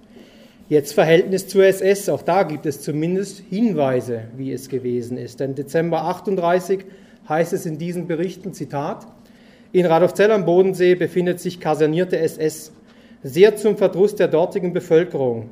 [0.68, 2.09] Jetzt Verhältnis zur SS.
[2.09, 5.40] Auch da gibt es zumindest Hinweise, wie es gewesen ist.
[5.40, 6.85] Denn Dezember 38
[7.29, 9.07] heißt es in diesen Berichten, Zitat,
[9.72, 12.72] in Radolfzell am Bodensee befindet sich kasernierte SS,
[13.22, 15.50] sehr zum Verdruss der dortigen Bevölkerung,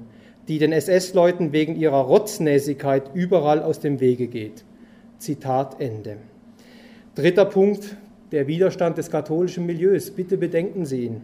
[0.48, 4.64] die den SS-Leuten wegen ihrer Rotznäsigkeit überall aus dem Wege geht.
[5.18, 6.16] Zitat Ende.
[7.14, 7.96] Dritter Punkt,
[8.32, 10.10] der Widerstand des katholischen Milieus.
[10.10, 11.22] Bitte bedenken Sie ihn.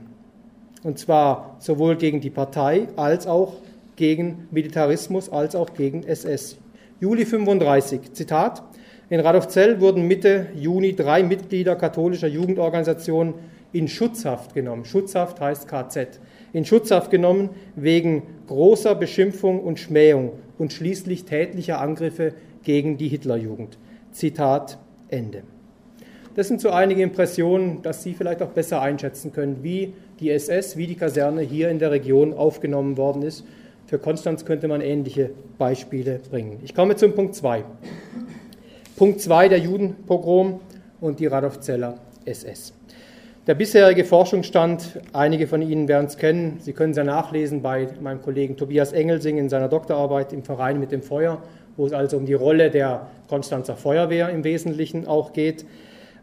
[0.82, 3.54] Und zwar sowohl gegen die Partei als auch
[3.96, 6.58] gegen Militarismus als auch gegen SS.
[7.00, 8.62] Juli 35, Zitat,
[9.10, 13.34] in Radolfzell wurden Mitte Juni drei Mitglieder katholischer Jugendorganisationen
[13.72, 14.84] in Schutzhaft genommen.
[14.84, 16.20] Schutzhaft heißt KZ.
[16.54, 23.76] In Schutzhaft genommen wegen großer Beschimpfung und Schmähung und schließlich tätlicher Angriffe gegen die Hitlerjugend.
[24.12, 25.42] Zitat Ende.
[26.36, 30.76] Das sind so einige Impressionen, dass Sie vielleicht auch besser einschätzen können, wie die SS,
[30.76, 33.44] wie die Kaserne hier in der Region aufgenommen worden ist.
[33.86, 36.60] Für Konstanz könnte man ähnliche Beispiele bringen.
[36.62, 37.64] Ich komme zum Punkt 2.
[38.94, 40.60] Punkt 2 der Judenpogrom
[41.00, 42.72] und die Radolfzeller SS.
[43.46, 47.88] Der bisherige Forschungsstand, einige von Ihnen werden es kennen, Sie können es ja nachlesen bei
[48.00, 51.42] meinem Kollegen Tobias Engelsing in seiner Doktorarbeit im Verein mit dem Feuer,
[51.76, 55.66] wo es also um die Rolle der Konstanzer Feuerwehr im Wesentlichen auch geht.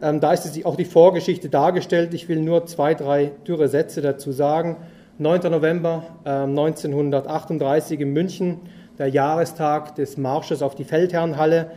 [0.02, 2.16] Ähm, da ist auch die Vorgeschichte dargestellt.
[2.16, 4.78] Ich will nur zwei, drei dürre Sätze dazu sagen.
[5.20, 5.42] 9.
[5.52, 8.62] November äh, 1938 in München,
[8.98, 11.70] der Jahrestag des Marsches auf die Feldherrnhalle.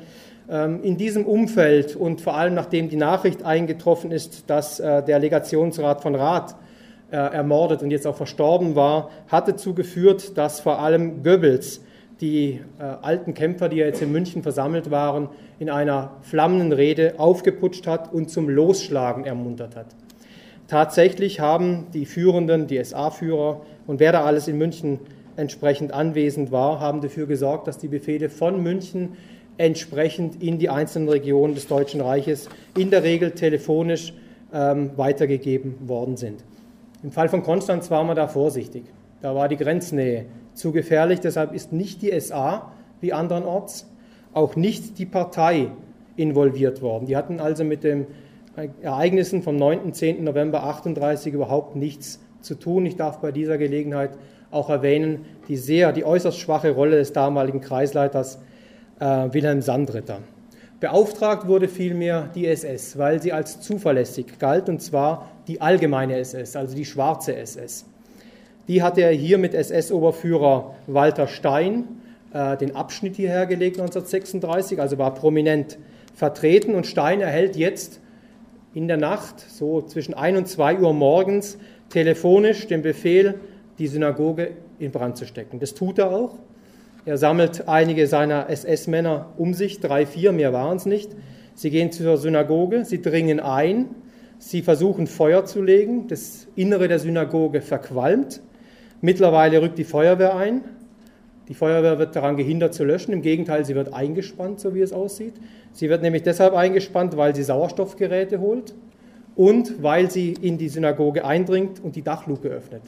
[0.48, 5.18] Ähm, in diesem Umfeld und vor allem nachdem die Nachricht eingetroffen ist, dass äh, der
[5.18, 6.54] Legationsrat von Rath
[7.10, 11.80] äh, ermordet und jetzt auch verstorben war, hat dazu geführt, dass vor allem Goebbels
[12.20, 15.28] die äh, alten Kämpfer, die jetzt in München versammelt waren,
[15.58, 19.86] in einer flammenden Rede aufgeputscht hat und zum Losschlagen ermuntert hat.
[20.68, 25.00] Tatsächlich haben die Führenden, die SA-Führer und wer da alles in München
[25.36, 29.16] entsprechend anwesend war, haben dafür gesorgt, dass die Befehle von München
[29.58, 34.12] entsprechend in die einzelnen Regionen des Deutschen Reiches in der Regel telefonisch
[34.52, 36.44] ähm, weitergegeben worden sind.
[37.02, 38.84] Im Fall von Konstanz war man da vorsichtig.
[39.20, 41.20] Da war die Grenznähe zu gefährlich.
[41.20, 43.90] Deshalb ist nicht die SA wie andernorts,
[44.32, 45.70] auch nicht die Partei
[46.16, 47.06] involviert worden.
[47.06, 48.06] Die hatten also mit den
[48.82, 49.80] Ereignissen vom 9.
[49.80, 50.22] und 10.
[50.22, 52.86] November 38 überhaupt nichts zu tun.
[52.86, 54.10] Ich darf bei dieser Gelegenheit
[54.50, 58.38] auch erwähnen, die sehr, die äußerst schwache Rolle des damaligen Kreisleiters
[59.00, 60.20] äh, Wilhelm Sandritter.
[60.80, 66.56] Beauftragt wurde vielmehr die SS, weil sie als zuverlässig galt, und zwar die allgemeine SS,
[66.56, 67.86] also die schwarze SS.
[68.68, 71.84] Die hatte er hier mit SS-Oberführer Walter Stein
[72.34, 75.78] äh, den Abschnitt hierher gelegt 1936, also war prominent
[76.14, 76.74] vertreten.
[76.74, 78.00] Und Stein erhält jetzt
[78.74, 81.58] in der Nacht, so zwischen 1 und 2 Uhr morgens,
[81.90, 83.36] telefonisch den Befehl,
[83.78, 85.60] die Synagoge in Brand zu stecken.
[85.60, 86.38] Das tut er auch.
[87.06, 91.10] Er sammelt einige seiner SS-Männer um sich, drei, vier, mehr waren es nicht.
[91.54, 93.90] Sie gehen zur Synagoge, sie dringen ein,
[94.38, 98.40] sie versuchen Feuer zu legen, das Innere der Synagoge verqualmt.
[99.02, 100.62] Mittlerweile rückt die Feuerwehr ein.
[101.48, 103.12] Die Feuerwehr wird daran gehindert zu löschen.
[103.12, 105.34] Im Gegenteil, sie wird eingespannt, so wie es aussieht.
[105.72, 108.74] Sie wird nämlich deshalb eingespannt, weil sie Sauerstoffgeräte holt
[109.36, 112.82] und weil sie in die Synagoge eindringt und die Dachluke öffnet.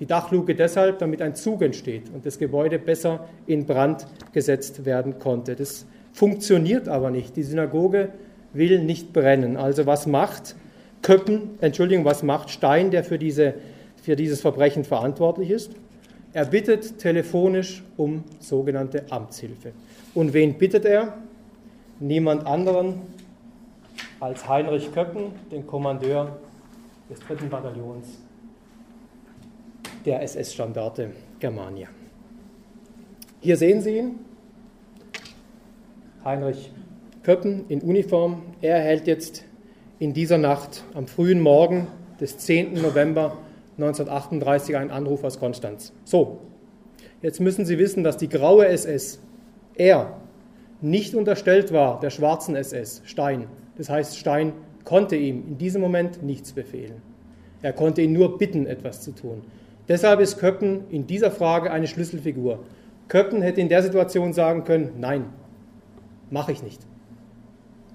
[0.00, 5.18] Die Dachluke deshalb, damit ein Zug entsteht und das Gebäude besser in Brand gesetzt werden
[5.18, 5.56] konnte.
[5.56, 7.36] Das funktioniert aber nicht.
[7.36, 8.10] Die Synagoge
[8.52, 9.56] will nicht brennen.
[9.56, 10.54] Also was macht
[11.02, 13.54] Köppen, Entschuldigung, was macht Stein, der für, diese,
[14.02, 15.72] für dieses Verbrechen verantwortlich ist?
[16.32, 19.72] Er bittet telefonisch um sogenannte Amtshilfe.
[20.14, 21.14] Und wen bittet er?
[21.98, 23.00] Niemand anderen
[24.20, 26.38] als Heinrich Köppen, den Kommandeur
[27.10, 28.18] des dritten Bataillons
[30.08, 31.88] der SS-Standarte Germania.
[33.40, 34.18] Hier sehen Sie ihn,
[36.24, 36.72] Heinrich
[37.22, 38.42] Köppen in Uniform.
[38.62, 39.44] Er erhält jetzt
[39.98, 42.80] in dieser Nacht am frühen Morgen des 10.
[42.80, 43.36] November
[43.76, 45.92] 1938 einen Anruf aus Konstanz.
[46.04, 46.38] So,
[47.20, 49.20] jetzt müssen Sie wissen, dass die graue SS,
[49.74, 50.16] er,
[50.80, 53.46] nicht unterstellt war der schwarzen SS, Stein.
[53.76, 57.02] Das heißt, Stein konnte ihm in diesem Moment nichts befehlen.
[57.60, 59.42] Er konnte ihn nur bitten, etwas zu tun.
[59.88, 62.60] Deshalb ist Köppen in dieser Frage eine Schlüsselfigur.
[63.08, 65.24] Köppen hätte in der Situation sagen können, nein,
[66.30, 66.80] mache ich nicht.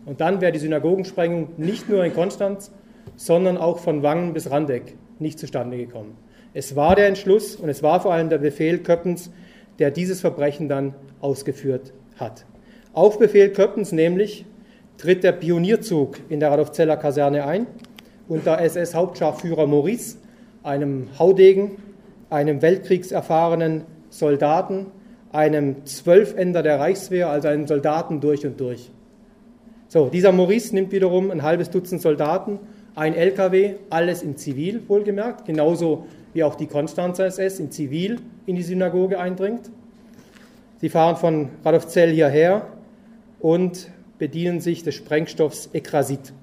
[0.05, 2.71] Und dann wäre die Synagogensprengung nicht nur in Konstanz,
[3.15, 6.17] sondern auch von Wangen bis Randeck nicht zustande gekommen.
[6.53, 9.31] Es war der Entschluss und es war vor allem der Befehl Köppens,
[9.79, 12.45] der dieses Verbrechen dann ausgeführt hat.
[12.93, 14.45] Auf Befehl Köppens nämlich
[14.97, 17.67] tritt der Pionierzug in der Radolfzeller Kaserne ein
[18.27, 20.17] unter SS-Hauptscharführer Maurice
[20.63, 21.77] einem Haudegen,
[22.29, 24.87] einem weltkriegserfahrenen Soldaten,
[25.31, 28.89] einem Zwölfender der Reichswehr, also einem Soldaten durch und durch.
[29.87, 32.59] So, dieser Maurice nimmt wiederum ein halbes Dutzend Soldaten,
[32.95, 38.55] ein LKW, alles in Zivil, wohlgemerkt, genauso wie auch die Konstanzer SS in Zivil in
[38.55, 39.69] die Synagoge eindringt.
[40.81, 42.67] Sie fahren von Radolfzell hierher
[43.39, 46.33] und bedienen sich des Sprengstoffs Ekrasit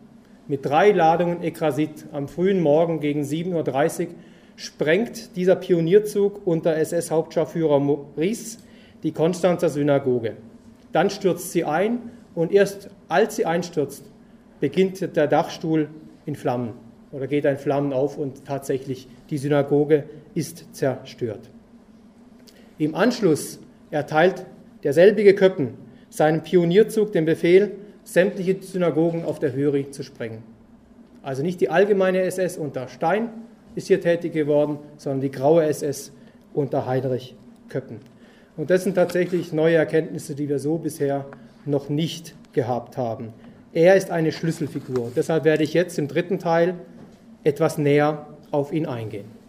[0.51, 4.15] mit drei Ladungen Ekrasit am frühen Morgen gegen 7.30 Uhr
[4.57, 8.59] sprengt dieser Pionierzug unter SS-Hauptscharführer Maurice
[9.05, 10.33] die Konstanzer Synagoge.
[10.91, 12.01] Dann stürzt sie ein
[12.35, 14.05] und erst als sie einstürzt,
[14.59, 15.89] beginnt der Dachstuhl
[16.27, 16.73] in Flammen
[17.13, 20.03] oder geht ein Flammen auf und tatsächlich die Synagoge
[20.35, 21.49] ist zerstört.
[22.77, 23.61] Im Anschluss
[23.93, 24.47] erteilt
[24.83, 25.75] derselbige Köppen
[26.09, 27.71] seinem Pionierzug den Befehl,
[28.13, 30.43] sämtliche Synagogen auf der Höri zu sprengen.
[31.23, 33.29] Also nicht die allgemeine SS unter Stein
[33.77, 36.13] ist hier tätig geworden, sondern die graue SS
[36.53, 37.37] unter Heinrich
[37.69, 38.01] Köppen.
[38.57, 41.27] Und das sind tatsächlich neue Erkenntnisse, die wir so bisher
[41.65, 43.33] noch nicht gehabt haben.
[43.73, 45.13] Er ist eine Schlüsselfigur.
[45.15, 46.75] Deshalb werde ich jetzt im dritten Teil
[47.45, 49.40] etwas näher auf ihn eingehen.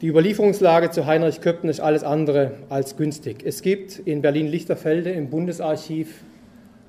[0.00, 3.42] Die Überlieferungslage zu Heinrich Köppen ist alles andere als günstig.
[3.44, 6.22] Es gibt in Berlin-Lichterfelde im Bundesarchiv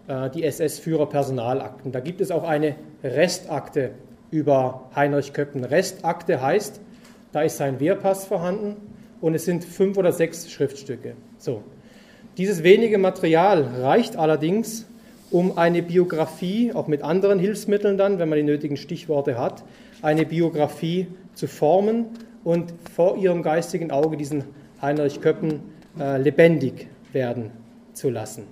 [0.08, 1.92] äh, die SS-Führer-Personalakten.
[1.92, 3.94] Da gibt es auch eine Restakte
[4.30, 5.64] über Heinrich Köppen.
[5.64, 6.82] Restakte heißt,
[7.32, 8.76] da ist sein Wehrpass vorhanden
[9.22, 11.14] und es sind fünf oder sechs Schriftstücke.
[11.40, 11.64] So.
[12.38, 14.86] Dieses wenige Material reicht allerdings,
[15.32, 19.64] um eine Biografie, auch mit anderen Hilfsmitteln dann, wenn man die nötigen Stichworte hat,
[20.04, 22.06] eine Biografie zu formen
[22.44, 24.44] und vor ihrem geistigen Auge diesen
[24.82, 25.62] Heinrich Köppen
[26.00, 27.52] äh, lebendig werden
[27.94, 28.44] zu lassen.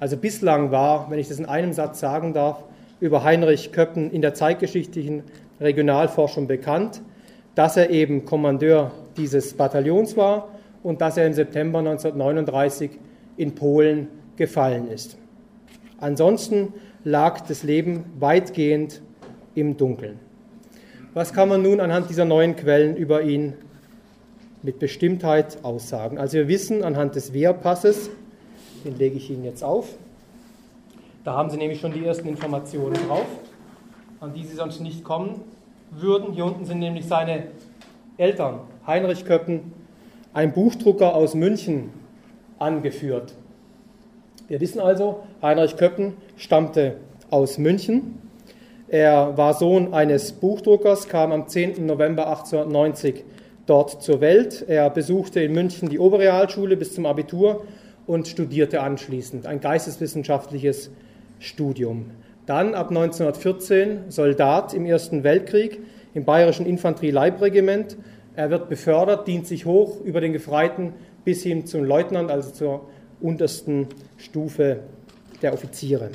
[0.00, 2.64] Also bislang war, wenn ich das in einem Satz sagen darf,
[3.00, 5.22] über Heinrich Köppen in der zeitgeschichtlichen
[5.60, 7.02] Regionalforschung bekannt,
[7.54, 10.48] dass er eben Kommandeur dieses Bataillons war
[10.82, 12.90] und dass er im September 1939
[13.36, 15.16] in Polen gefallen ist.
[15.98, 19.00] Ansonsten lag das Leben weitgehend
[19.54, 20.18] im Dunkeln.
[21.14, 23.52] Was kann man nun anhand dieser neuen Quellen über ihn
[24.64, 26.18] mit Bestimmtheit aussagen?
[26.18, 28.10] Also wir wissen anhand des Wehrpasses,
[28.84, 29.90] den lege ich Ihnen jetzt auf,
[31.22, 33.26] da haben Sie nämlich schon die ersten Informationen drauf,
[34.18, 35.42] an die Sie sonst nicht kommen
[35.92, 36.32] würden.
[36.32, 37.44] Hier unten sind nämlich seine
[38.16, 39.72] Eltern, Heinrich Köppen,
[40.32, 41.90] ein Buchdrucker aus München,
[42.58, 43.34] angeführt.
[44.48, 46.96] Wir wissen also, Heinrich Köppen stammte
[47.30, 48.23] aus München
[48.94, 51.84] er war Sohn eines Buchdruckers, kam am 10.
[51.84, 53.24] November 1890
[53.66, 54.64] dort zur Welt.
[54.68, 57.64] Er besuchte in München die Oberrealschule bis zum Abitur
[58.06, 60.92] und studierte anschließend ein geisteswissenschaftliches
[61.40, 62.12] Studium.
[62.46, 65.80] Dann ab 1914 Soldat im Ersten Weltkrieg
[66.14, 67.96] im Bayerischen Infanterieleibregiment.
[68.36, 70.92] Er wird befördert, dient sich hoch über den Gefreiten
[71.24, 72.88] bis hin zum Leutnant, also zur
[73.20, 74.84] untersten Stufe
[75.42, 76.10] der Offiziere.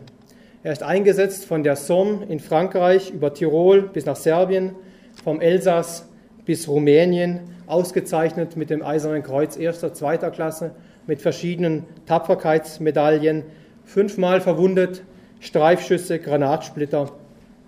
[0.61, 4.75] Er ist eingesetzt von der Somme in Frankreich über Tirol bis nach Serbien,
[5.23, 6.09] vom Elsass
[6.43, 10.71] bis Rumänien, ausgezeichnet mit dem Eisernen Kreuz erster, zweiter Klasse,
[11.07, 13.43] mit verschiedenen Tapferkeitsmedaillen,
[13.85, 15.03] fünfmal verwundet,
[15.39, 17.09] Streifschüsse, Granatsplitter,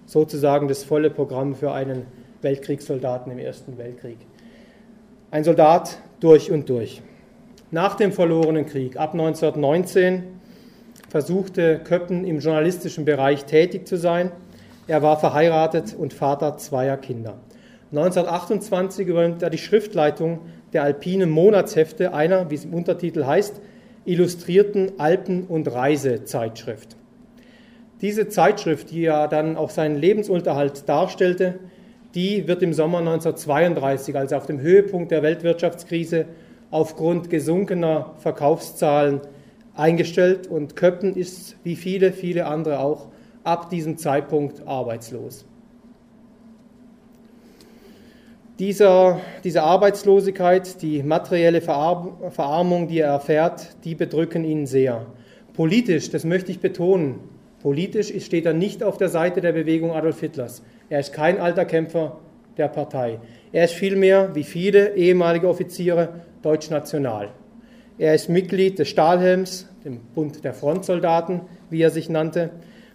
[0.05, 2.05] sozusagen das volle Programm für einen
[2.41, 4.17] Weltkriegssoldaten im Ersten Weltkrieg.
[5.31, 7.01] Ein Soldat durch und durch.
[7.71, 10.40] Nach dem verlorenen Krieg, ab 1919,
[11.11, 14.31] versuchte Köppen im journalistischen Bereich tätig zu sein.
[14.87, 17.33] Er war verheiratet und Vater zweier Kinder.
[17.91, 20.39] 1928 übernimmt er die Schriftleitung
[20.71, 23.59] der alpinen Monatshefte einer, wie es im Untertitel heißt,
[24.05, 26.95] illustrierten Alpen- und Reisezeitschrift.
[27.99, 31.59] Diese Zeitschrift, die ja dann auch seinen Lebensunterhalt darstellte,
[32.15, 36.27] die wird im Sommer 1932, also auf dem Höhepunkt der Weltwirtschaftskrise,
[36.71, 39.19] aufgrund gesunkener Verkaufszahlen
[39.75, 43.07] eingestellt und Köppen ist, wie viele, viele andere auch,
[43.43, 45.45] ab diesem Zeitpunkt arbeitslos.
[48.59, 55.07] Dieser, diese Arbeitslosigkeit, die materielle Verarmung, die er erfährt, die bedrücken ihn sehr.
[55.53, 57.19] Politisch, das möchte ich betonen,
[57.61, 60.61] politisch steht er nicht auf der Seite der Bewegung Adolf Hitlers.
[60.89, 62.19] Er ist kein alter Kämpfer
[62.57, 63.19] der Partei.
[63.51, 66.09] Er ist vielmehr, wie viele ehemalige Offiziere,
[66.43, 67.29] deutschnational.
[68.01, 72.49] Er ist Mitglied des Stahlhelms, dem Bund der Frontsoldaten, wie er sich nannte,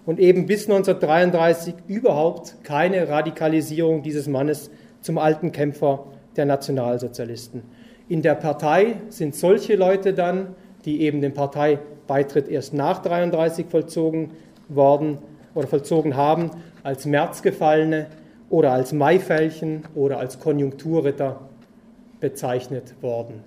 [0.05, 4.69] und eben bis 1933 überhaupt keine Radikalisierung dieses Mannes
[5.03, 7.62] zum alten Kämpfer der Nationalsozialisten.
[8.09, 14.33] In der Partei sind solche Leute dann, die eben den Parteibeitritt erst nach 1933 vollzogen
[14.69, 15.19] worden
[15.55, 16.51] oder vollzogen haben,
[16.83, 18.09] als Märzgefallene
[18.51, 21.42] oder als Maifällchen oder als Konjunkturritter
[22.19, 23.45] bezeichnet worden.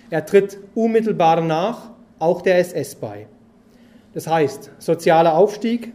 [0.10, 3.28] Er tritt unmittelbar danach auch der SS bei.
[4.14, 5.94] Das heißt, sozialer Aufstieg,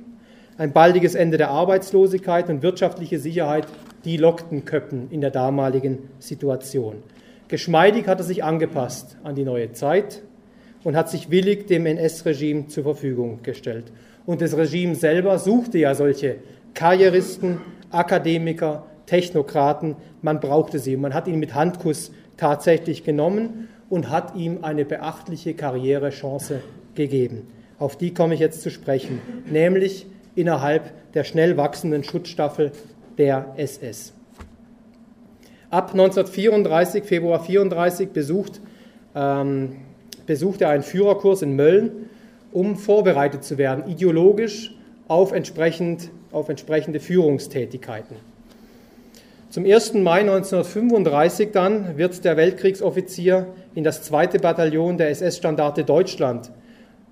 [0.56, 3.66] ein baldiges Ende der Arbeitslosigkeit und wirtschaftliche Sicherheit,
[4.04, 7.02] die lockten Köppen in der damaligen Situation.
[7.48, 10.22] Geschmeidig hat er sich angepasst an die neue Zeit
[10.82, 13.84] und hat sich willig dem NS-Regime zur Verfügung gestellt.
[14.26, 16.36] Und das Regime selber suchte ja solche
[16.74, 19.96] Karrieristen, Akademiker, Technokraten.
[20.22, 20.96] Man brauchte sie.
[20.96, 26.60] Man hat ihn mit Handkuss tatsächlich genommen und hat ihm eine beachtliche Karrierechance
[26.94, 27.48] gegeben.
[27.78, 32.72] Auf die komme ich jetzt zu sprechen, nämlich innerhalb der schnell wachsenden Schutzstaffel
[33.18, 34.12] der SS.
[35.70, 38.60] Ab 1934, Februar 1934, besucht,
[39.14, 39.76] ähm,
[40.26, 42.10] besucht er einen Führerkurs in Mölln,
[42.52, 44.74] um vorbereitet zu werden, ideologisch
[45.08, 48.16] auf, entsprechend, auf entsprechende Führungstätigkeiten.
[49.50, 49.94] Zum 1.
[49.94, 56.50] Mai 1935 dann wird der Weltkriegsoffizier in das zweite Bataillon der SS-Standarte Deutschland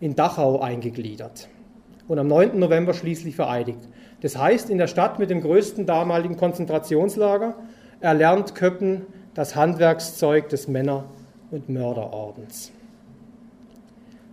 [0.01, 1.49] in Dachau eingegliedert
[2.09, 2.59] und am 9.
[2.59, 3.81] November schließlich vereidigt.
[4.21, 7.55] Das heißt, in der Stadt mit dem größten damaligen Konzentrationslager
[8.01, 9.03] erlernt Köppen
[9.35, 11.05] das Handwerkszeug des Männer-
[11.51, 12.73] und Mörderordens.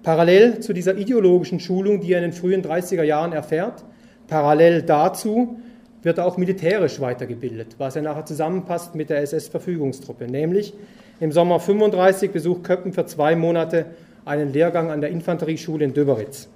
[0.03, 3.83] Parallel zu dieser ideologischen Schulung, die er in den frühen 30er Jahren erfährt,
[4.27, 5.57] parallel dazu
[6.01, 10.25] wird er auch militärisch weitergebildet, was er nachher zusammenpasst mit der SS-Verfügungstruppe.
[10.25, 10.73] Nämlich
[11.19, 13.87] im Sommer 35 besucht Köppen für zwei Monate
[14.23, 16.47] einen Lehrgang an der Infanterieschule in Döberitz.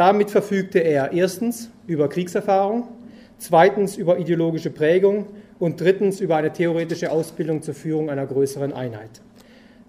[0.00, 2.88] Damit verfügte er erstens über Kriegserfahrung,
[3.36, 5.26] zweitens über ideologische Prägung
[5.58, 9.10] und drittens über eine theoretische Ausbildung zur Führung einer größeren Einheit.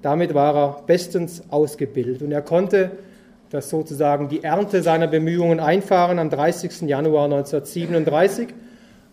[0.01, 2.91] Damit war er bestens ausgebildet und er konnte
[3.51, 6.81] das sozusagen die Ernte seiner Bemühungen einfahren am 30.
[6.81, 8.49] Januar 1937,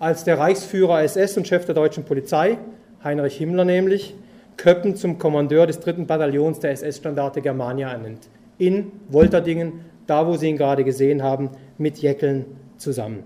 [0.00, 2.58] als der Reichsführer SS und Chef der deutschen Polizei,
[3.04, 4.16] Heinrich Himmler nämlich,
[4.56, 8.26] Köppen zum Kommandeur des dritten Bataillons der SS-Standarte Germania ernennt.
[8.58, 12.46] In Wolterdingen, da wo Sie ihn gerade gesehen haben, mit Jäckeln
[12.78, 13.22] zusammen.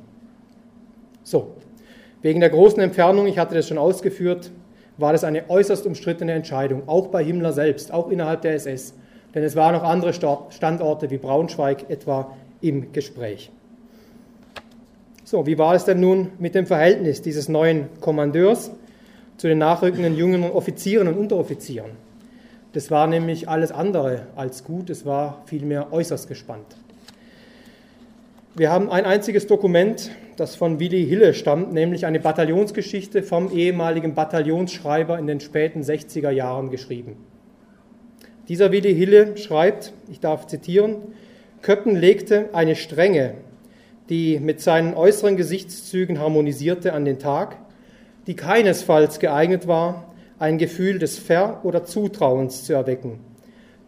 [1.23, 1.55] So,
[2.21, 4.51] wegen der großen Entfernung, ich hatte das schon ausgeführt,
[4.99, 8.95] war das eine äußerst umstrittene Entscheidung, auch bei Himmler selbst, auch innerhalb der SS.
[9.35, 13.51] Denn es waren noch andere Standorte wie Braunschweig etwa im Gespräch.
[15.25, 18.73] So, wie war es denn nun mit dem Verhältnis dieses neuen Kommandeurs
[19.39, 21.93] zu den nachrückenden jüngeren Offizieren und Unteroffizieren?
[22.73, 26.67] Das war nämlich alles andere als gut, es war vielmehr äußerst gespannt.
[28.55, 34.15] Wir haben ein einziges Dokument, das von Willi Hille stammt, nämlich eine Bataillonsgeschichte vom ehemaligen
[34.15, 37.17] Bataillonsschreiber in den späten 60er Jahren geschrieben.
[38.49, 40.97] Dieser Willi Hille schreibt, ich darf zitieren,
[41.63, 43.35] Köppen legte eine Strenge
[44.09, 47.57] die mit seinen äußeren Gesichtszügen harmonisierte, an den Tag,
[48.27, 50.12] die keinesfalls geeignet war,
[50.43, 53.21] ein Gefühl des Ver- oder Zutrauens zu erwecken.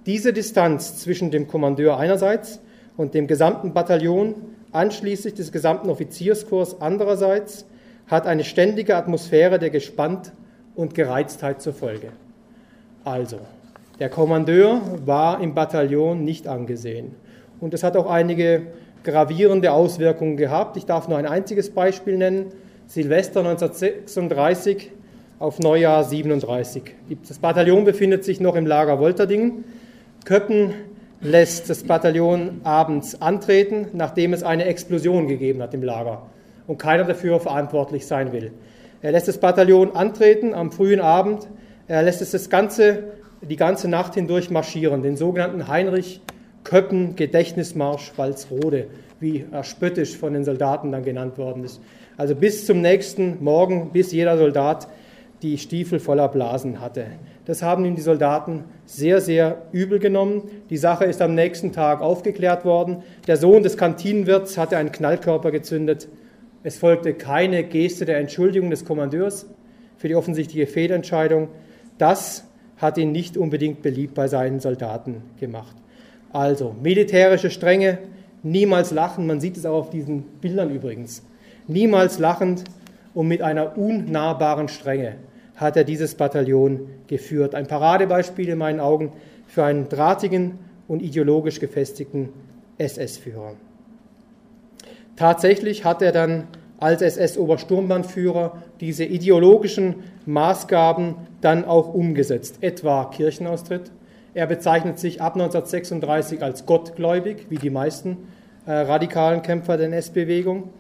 [0.07, 2.61] Diese Distanz zwischen dem Kommandeur einerseits
[2.97, 4.37] und dem gesamten Bataillon,
[4.71, 7.67] anschließend des gesamten Offizierskorps andererseits,
[8.07, 10.33] hat eine ständige Atmosphäre der Gespannt
[10.77, 12.13] und Gereiztheit zur Folge.
[13.03, 13.39] Also,
[13.99, 17.17] der Kommandeur war im Bataillon nicht angesehen.
[17.61, 18.69] Und es hat auch einige
[19.03, 20.77] gravierende Auswirkungen gehabt.
[20.77, 22.53] Ich darf nur ein einziges Beispiel nennen.
[22.87, 24.93] Silvester 1936
[25.45, 26.83] auf Neujahr 37.
[27.29, 29.65] Das Bataillon befindet sich noch im Lager Wolterdingen.
[30.25, 30.73] Köppen
[31.21, 36.23] lässt das Bataillon abends antreten, nachdem es eine Explosion gegeben hat im Lager
[36.67, 38.53] und keiner dafür verantwortlich sein will.
[39.03, 41.47] Er lässt das Bataillon antreten am frühen Abend.
[41.89, 46.23] Er lässt es das ganze, die ganze Nacht hindurch marschieren, den sogenannten Heinrich
[46.65, 48.87] Köppen Gedächtnismarsch Walsrode,
[49.21, 51.83] wie er spöttisch von den Soldaten dann genannt worden ist.
[52.17, 54.89] Also bis zum nächsten Morgen, bis jeder Soldat
[55.45, 57.05] die Stiefel voller Blasen hatte.
[57.45, 60.43] Das haben ihm die Soldaten sehr, sehr übel genommen.
[60.71, 63.03] Die Sache ist am nächsten Tag aufgeklärt worden.
[63.27, 66.09] Der Sohn des Kantinenwirts hatte einen Knallkörper gezündet.
[66.63, 69.47] Es folgte keine Geste der Entschuldigung des Kommandeurs
[69.99, 71.49] für die offensichtliche Fehlentscheidung.
[71.99, 72.45] Das
[72.79, 75.77] hat ihn nicht unbedingt beliebt bei seinen Soldaten gemacht.
[76.33, 77.99] Also militärische Strenge,
[78.43, 81.23] niemals lachen, man sieht es auch auf diesen Bildern übrigens,
[81.69, 82.65] niemals lachend
[83.13, 85.17] und mit einer unnahbaren Strenge
[85.57, 87.55] hat er dieses Bataillon geführt.
[87.55, 89.13] Ein Paradebeispiel in meinen Augen
[89.47, 92.31] für einen drahtigen und ideologisch gefestigten
[92.79, 93.55] SS-Führer.
[95.17, 96.49] Tatsächlich hat er dann
[96.81, 103.93] als SS-Obersturmbannführer diese ideologischen Maßgaben dann auch umgesetzt, etwa Kirchenaustritt,
[104.35, 108.17] er bezeichnet sich ab 1936 als gottgläubig, wie die meisten
[108.67, 110.71] äh, radikalen Kämpfer der NS-Bewegung.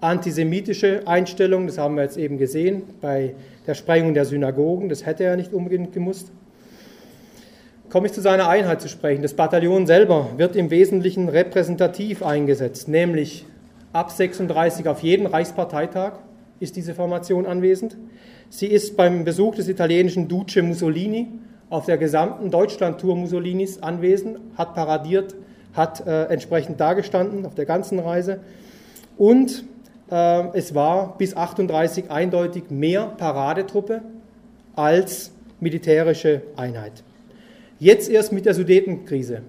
[0.00, 3.34] Antisemitische Einstellung, das haben wir jetzt eben gesehen bei
[3.66, 6.30] der Sprengung der Synagogen, das hätte er nicht unbedingt gemusst.
[7.88, 9.22] Komme ich zu seiner Einheit zu sprechen.
[9.22, 13.46] Das Bataillon selber wird im Wesentlichen repräsentativ eingesetzt, nämlich
[13.92, 16.14] ab 36 auf jeden Reichsparteitag
[16.60, 17.96] ist diese Formation anwesend.
[18.48, 21.28] Sie ist beim Besuch des italienischen Duce Mussolini
[21.68, 25.34] auf der gesamten Deutschlandtour Mussolinis anwesend, hat paradiert,
[25.74, 28.40] hat äh, entsprechend dagestanden auf der ganzen Reise.
[29.18, 29.64] Und
[30.08, 34.02] es war bis 38 eindeutig mehr Paradetruppe
[34.76, 37.02] als militärische Einheit.
[37.78, 39.42] Jetzt erst mit der Sudetenkrise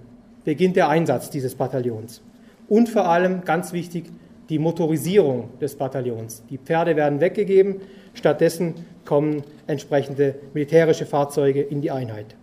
[0.44, 2.22] beginnt der Einsatz dieses Bataillons.
[2.68, 4.06] Und vor allem, ganz wichtig,
[4.50, 6.44] die Motorisierung des Bataillons.
[6.50, 7.82] Die Pferde werden weggegeben,
[8.14, 8.74] stattdessen
[9.06, 12.36] kommen entsprechende militärische Fahrzeuge in die Einheit.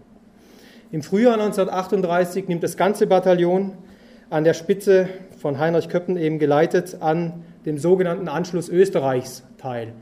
[0.93, 3.73] Im Frühjahr 1938 nimmt das ganze Bataillon
[4.31, 5.09] an der Spitze
[5.45, 9.93] von Heinrich Köppen eben geleitet an dem sogenannten Anschluss Österreichs teil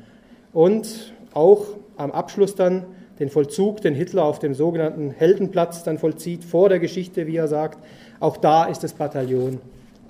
[0.53, 1.67] und auch
[1.97, 2.85] am Abschluss dann
[3.19, 7.49] den Vollzug, den Hitler auf dem sogenannten Heldenplatz dann vollzieht, vor der Geschichte, wie er
[7.49, 7.81] sagt.
[8.21, 9.59] Auch da ist das Bataillon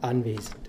[0.03, 0.69] anwesend.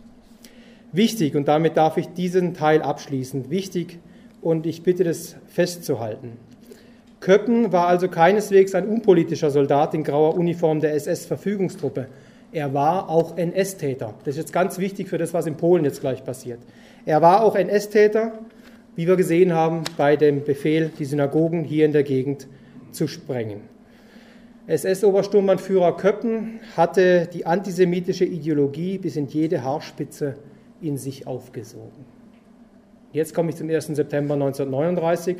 [0.93, 3.99] Wichtig, und damit darf ich diesen Teil abschließen, wichtig
[4.41, 6.37] und ich bitte das festzuhalten.
[7.19, 12.07] Köppen war also keineswegs ein unpolitischer Soldat in grauer Uniform der SS-Verfügungstruppe.
[12.53, 14.13] Er war auch NS-Täter.
[14.19, 16.59] Das ist jetzt ganz wichtig für das, was in Polen jetzt gleich passiert.
[17.03, 18.33] Er war auch NS-Täter,
[18.95, 22.47] wie wir gesehen haben bei dem Befehl, die Synagogen hier in der Gegend
[22.91, 23.61] zu sprengen.
[24.67, 30.35] SS-Obersturmbannführer Köppen hatte die antisemitische Ideologie bis in jede Haarspitze
[30.79, 32.05] in sich aufgesogen.
[33.11, 33.87] Jetzt komme ich zum 1.
[33.87, 35.37] September 1939.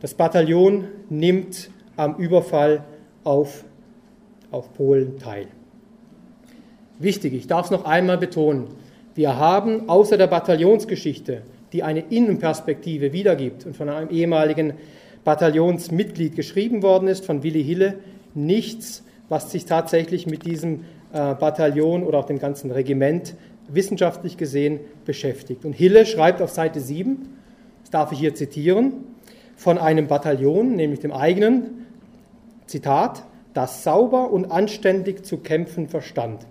[0.00, 2.82] Das Bataillon nimmt am Überfall
[3.24, 3.62] auf,
[4.50, 5.46] auf Polen teil.
[7.00, 8.66] Wichtig, ich darf es noch einmal betonen,
[9.14, 11.40] wir haben außer der Bataillonsgeschichte,
[11.72, 14.74] die eine Innenperspektive wiedergibt und von einem ehemaligen
[15.24, 17.96] Bataillonsmitglied geschrieben worden ist, von Willi Hille,
[18.34, 20.84] nichts, was sich tatsächlich mit diesem
[21.14, 23.34] äh, Bataillon oder auch dem ganzen Regiment
[23.68, 25.64] wissenschaftlich gesehen beschäftigt.
[25.64, 27.28] Und Hille schreibt auf Seite 7,
[27.80, 28.92] das darf ich hier zitieren,
[29.56, 31.86] von einem Bataillon, nämlich dem eigenen,
[32.66, 33.24] Zitat,
[33.54, 36.46] das sauber und anständig zu kämpfen verstand.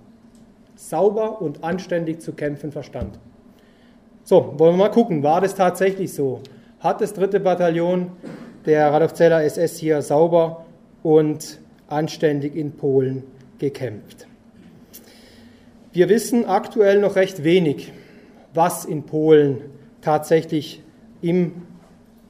[0.80, 3.20] Sauber und anständig zu kämpfen verstand.
[4.24, 6.40] So, wollen wir mal gucken, war das tatsächlich so?
[6.80, 8.12] Hat das dritte Bataillon
[8.66, 10.66] der Radolfzeller SS hier sauber
[11.04, 13.24] und anständig in Polen
[13.58, 14.26] gekämpft?
[15.92, 17.92] Wir wissen aktuell noch recht wenig,
[18.54, 19.62] was in Polen
[20.00, 20.82] tatsächlich
[21.22, 21.64] im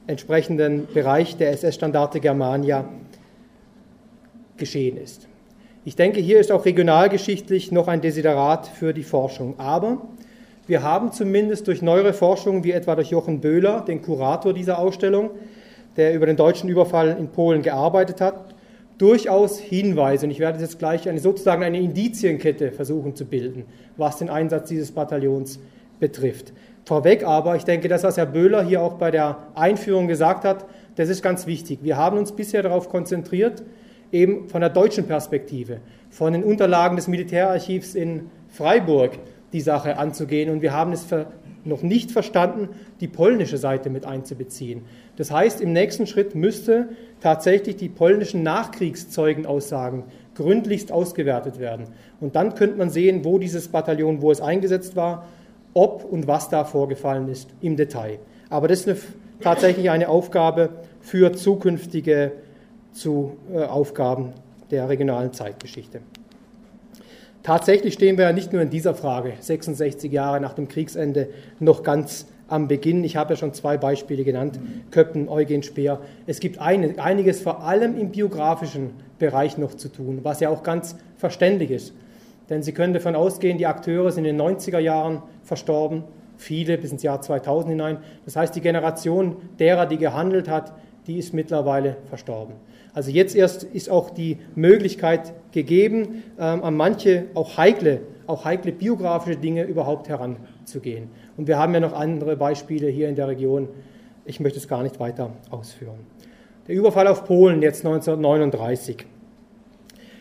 [0.08, 2.88] entsprechenden Bereich der SS-Standarte Germania
[4.56, 5.29] geschehen ist.
[5.82, 9.54] Ich denke, hier ist auch regionalgeschichtlich noch ein Desiderat für die Forschung.
[9.58, 10.02] Aber
[10.66, 15.30] wir haben zumindest durch neuere Forschung, wie etwa durch Jochen Böhler, den Kurator dieser Ausstellung,
[15.96, 18.54] der über den deutschen Überfall in Polen gearbeitet hat,
[18.98, 23.64] durchaus Hinweise, und ich werde jetzt gleich eine, sozusagen eine Indizienkette versuchen zu bilden,
[23.96, 25.60] was den Einsatz dieses Bataillons
[25.98, 26.52] betrifft.
[26.84, 30.66] Vorweg aber, ich denke, das, was Herr Böhler hier auch bei der Einführung gesagt hat,
[30.96, 31.78] das ist ganz wichtig.
[31.82, 33.62] Wir haben uns bisher darauf konzentriert,
[34.12, 35.80] eben von der deutschen Perspektive,
[36.10, 39.18] von den Unterlagen des Militärarchivs in Freiburg
[39.52, 41.06] die Sache anzugehen und wir haben es
[41.64, 44.82] noch nicht verstanden, die polnische Seite mit einzubeziehen.
[45.16, 46.88] Das heißt, im nächsten Schritt müsste
[47.20, 50.04] tatsächlich die polnischen Nachkriegszeugenaussagen
[50.34, 51.86] gründlichst ausgewertet werden.
[52.20, 55.26] Und dann könnte man sehen, wo dieses Bataillon, wo es eingesetzt war,
[55.74, 58.18] ob und was da vorgefallen ist im Detail.
[58.48, 58.98] Aber das ist eine,
[59.40, 62.32] tatsächlich eine Aufgabe für zukünftige
[62.92, 64.32] zu äh, Aufgaben
[64.70, 66.00] der regionalen Zeitgeschichte.
[67.42, 71.28] Tatsächlich stehen wir ja nicht nur in dieser Frage, 66 Jahre nach dem Kriegsende,
[71.58, 73.02] noch ganz am Beginn.
[73.02, 74.58] Ich habe ja schon zwei Beispiele genannt,
[74.90, 76.00] Köppen, Eugen Speer.
[76.26, 80.62] Es gibt eine, einiges vor allem im biografischen Bereich noch zu tun, was ja auch
[80.62, 81.94] ganz verständlich ist.
[82.50, 86.02] Denn Sie können davon ausgehen, die Akteure sind in den 90er Jahren verstorben,
[86.36, 87.98] viele bis ins Jahr 2000 hinein.
[88.24, 90.72] Das heißt, die Generation derer, die gehandelt hat,
[91.06, 92.56] die ist mittlerweile verstorben.
[92.92, 98.72] Also jetzt erst ist auch die Möglichkeit gegeben, ähm, an manche auch heikle, auch heikle
[98.72, 101.08] biografische Dinge überhaupt heranzugehen.
[101.36, 103.68] Und wir haben ja noch andere Beispiele hier in der Region.
[104.24, 106.00] Ich möchte es gar nicht weiter ausführen.
[106.66, 109.06] Der Überfall auf Polen jetzt 1939.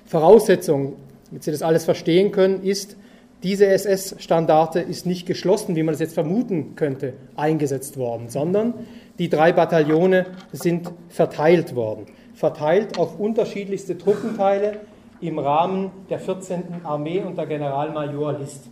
[0.05, 0.93] Voraussetzung,
[1.27, 2.97] damit Sie das alles verstehen können, ist,
[3.43, 8.73] diese SS-Standarte ist nicht geschlossen, wie man es jetzt vermuten könnte, eingesetzt worden, sondern
[9.17, 12.07] die drei Bataillone sind verteilt worden
[12.39, 14.77] verteilt auf unterschiedlichste Truppenteile
[15.19, 16.85] im Rahmen der 14.
[16.85, 18.63] Armee unter Generalmajor List.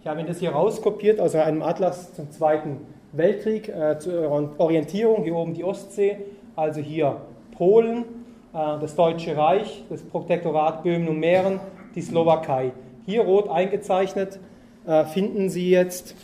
[0.00, 2.76] Ich habe Ihnen das hier rauskopiert aus einem Atlas zum Zweiten
[3.10, 6.18] Weltkrieg, äh, zur Orientierung, hier oben die Ostsee,
[6.54, 7.16] also hier
[7.58, 8.04] Polen,
[8.52, 11.58] äh, das Deutsche Reich, das Protektorat Böhmen und Mähren,
[11.96, 12.70] die Slowakei.
[13.06, 14.38] Hier rot eingezeichnet
[14.86, 16.14] äh, finden Sie jetzt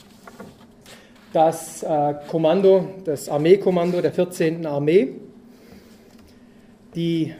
[1.32, 4.64] das äh, Kommando, das Armeekommando der 14.
[4.66, 5.16] Armee.
[6.96, 7.32] Die,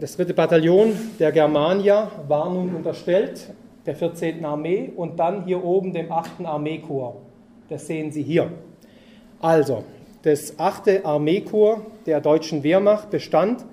[0.00, 3.52] das dritte Bataillon der Germania war nun unterstellt
[3.86, 4.44] der 14.
[4.44, 6.44] Armee und dann hier oben dem 8.
[6.44, 7.18] Armeekorps.
[7.68, 8.50] Das sehen Sie hier.
[9.40, 9.84] Also,
[10.22, 11.04] das 8.
[11.04, 13.64] Armeekorps der deutschen Wehrmacht bestand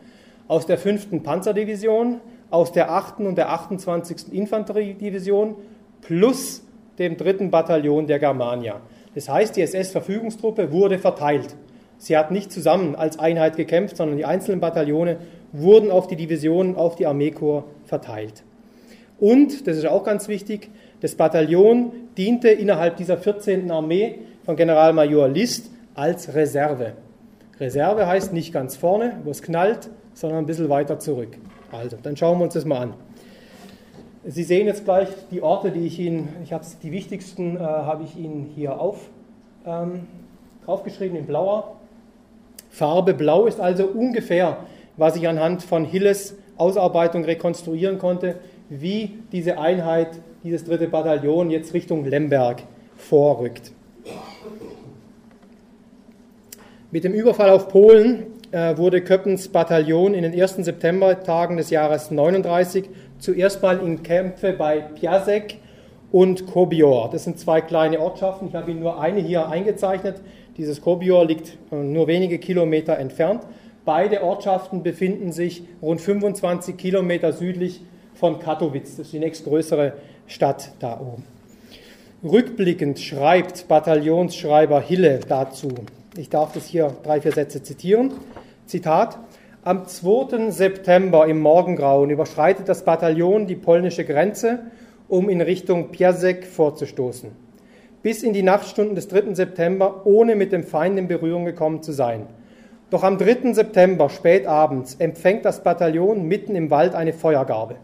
[0.48, 1.24] aus der 5.
[1.24, 3.20] Panzerdivision, aus der 8.
[3.22, 4.32] und der 28.
[4.32, 5.56] Infanteriedivision
[6.02, 6.62] plus
[7.00, 7.48] dem 3.
[7.48, 8.82] Bataillon der Germania.
[9.16, 11.56] Das heißt, die SS-Verfügungstruppe wurde verteilt.
[11.98, 15.18] Sie hat nicht zusammen als Einheit gekämpft, sondern die einzelnen Bataillone
[15.52, 18.44] wurden auf die Divisionen, auf die Armeekorps verteilt.
[19.20, 20.70] Und, das ist auch ganz wichtig,
[21.02, 23.70] das Bataillon diente innerhalb dieser 14.
[23.72, 26.94] Armee von Generalmajor List als Reserve.
[27.60, 31.38] Reserve heißt nicht ganz vorne, wo es knallt, sondern ein bisschen weiter zurück.
[31.72, 32.94] Also, dann schauen wir uns das mal an.
[34.24, 38.04] Sie sehen jetzt gleich die Orte, die ich Ihnen, ich habe die wichtigsten, äh, habe
[38.04, 39.10] ich Ihnen hier auf,
[39.66, 40.08] ähm,
[40.66, 41.77] aufgeschrieben in blauer.
[42.70, 44.58] Farbe blau ist also ungefähr,
[44.98, 48.36] was ich anhand von Hilles Ausarbeitung rekonstruieren konnte,
[48.70, 50.10] wie diese Einheit,
[50.44, 52.64] dieses dritte Bataillon jetzt Richtung Lemberg
[52.98, 53.72] vorrückt.
[56.92, 62.12] Mit dem Überfall auf Polen äh, wurde Köppens Bataillon in den ersten Septembertagen des Jahres
[62.12, 62.90] 39
[63.20, 65.58] zuerst mal in Kämpfe bei Piasek
[66.12, 67.10] und Kobior.
[67.12, 68.48] Das sind zwei kleine Ortschaften.
[68.48, 70.22] Ich habe Ihnen nur eine hier eingezeichnet.
[70.58, 73.44] Dieses Kobior liegt äh, nur wenige Kilometer entfernt.
[73.86, 77.82] Beide Ortschaften befinden sich rund 25 Kilometer südlich
[78.16, 78.98] von Katowice.
[78.98, 79.94] Das ist die nächstgrößere
[80.26, 81.24] Stadt da oben.
[82.24, 85.70] Rückblickend schreibt Bataillonsschreiber Hille dazu.
[86.18, 88.14] Ich darf das hier drei, vier Sätze zitieren.
[88.66, 89.20] Zitat.
[89.64, 90.50] Am 2.
[90.50, 94.60] September im Morgengrauen überschreitet das Bataillon die polnische Grenze,
[95.08, 97.47] um in Richtung Piasek vorzustoßen
[98.04, 99.34] bis in die Nachtstunden des 3.
[99.34, 102.28] September, ohne mit dem Feind in Berührung gekommen zu sein.
[102.90, 103.54] Doch am 3.
[103.54, 107.76] September, spät abends, empfängt das Bataillon mitten im Wald eine Feuergabe.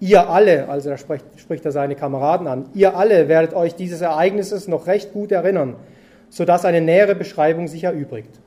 [0.00, 4.00] Ihr alle, also da spricht, spricht er seine Kameraden an, ihr alle werdet euch dieses
[4.00, 5.76] Ereignisses noch recht gut erinnern,
[6.28, 8.40] sodass eine nähere Beschreibung sich erübrigt.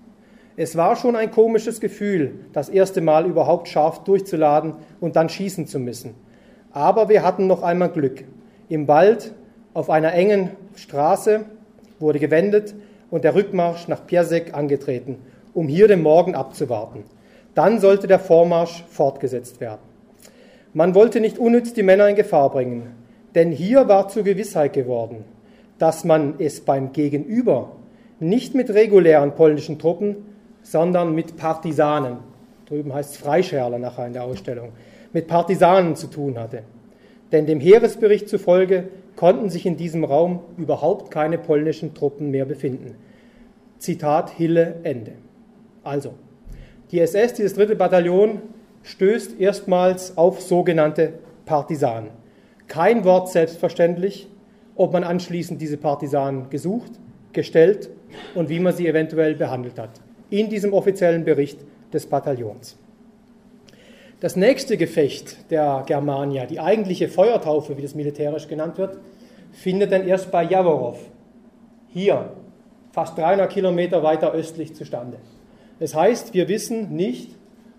[0.57, 5.67] Es war schon ein komisches Gefühl, das erste Mal überhaupt scharf durchzuladen und dann schießen
[5.67, 6.15] zu müssen.
[6.71, 8.25] Aber wir hatten noch einmal Glück.
[8.67, 9.33] Im Wald,
[9.73, 11.45] auf einer engen Straße,
[11.99, 12.73] wurde gewendet
[13.11, 15.17] und der Rückmarsch nach Piasek angetreten,
[15.53, 17.03] um hier den Morgen abzuwarten.
[17.55, 19.81] Dann sollte der Vormarsch fortgesetzt werden.
[20.73, 22.95] Man wollte nicht unnütz die Männer in Gefahr bringen,
[23.35, 25.25] denn hier war zur Gewissheit geworden,
[25.77, 27.71] dass man es beim Gegenüber
[28.19, 30.17] nicht mit regulären polnischen Truppen,
[30.61, 32.17] sondern mit Partisanen,
[32.67, 34.69] drüben heißt es Freischärler nachher in der Ausstellung,
[35.13, 36.63] mit Partisanen zu tun hatte.
[37.31, 38.89] Denn dem Heeresbericht zufolge
[39.19, 42.95] konnten sich in diesem Raum überhaupt keine polnischen Truppen mehr befinden.
[43.77, 45.11] Zitat Hille Ende.
[45.83, 46.13] Also,
[46.91, 48.41] die SS, dieses dritte Bataillon,
[48.83, 51.15] stößt erstmals auf sogenannte
[51.45, 52.11] Partisanen.
[52.69, 54.29] Kein Wort selbstverständlich,
[54.77, 56.93] ob man anschließend diese Partisanen gesucht,
[57.33, 57.89] gestellt
[58.35, 59.99] und wie man sie eventuell behandelt hat.
[60.29, 61.59] In diesem offiziellen Bericht
[61.91, 62.77] des Bataillons.
[64.19, 68.97] Das nächste Gefecht der Germania, die eigentliche Feuertaufe, wie das militärisch genannt wird,
[69.53, 70.99] findet dann erst bei Jaworov,
[71.87, 72.33] hier,
[72.91, 75.17] fast 300 Kilometer weiter östlich zustande.
[75.79, 77.29] Das heißt, wir wissen nicht,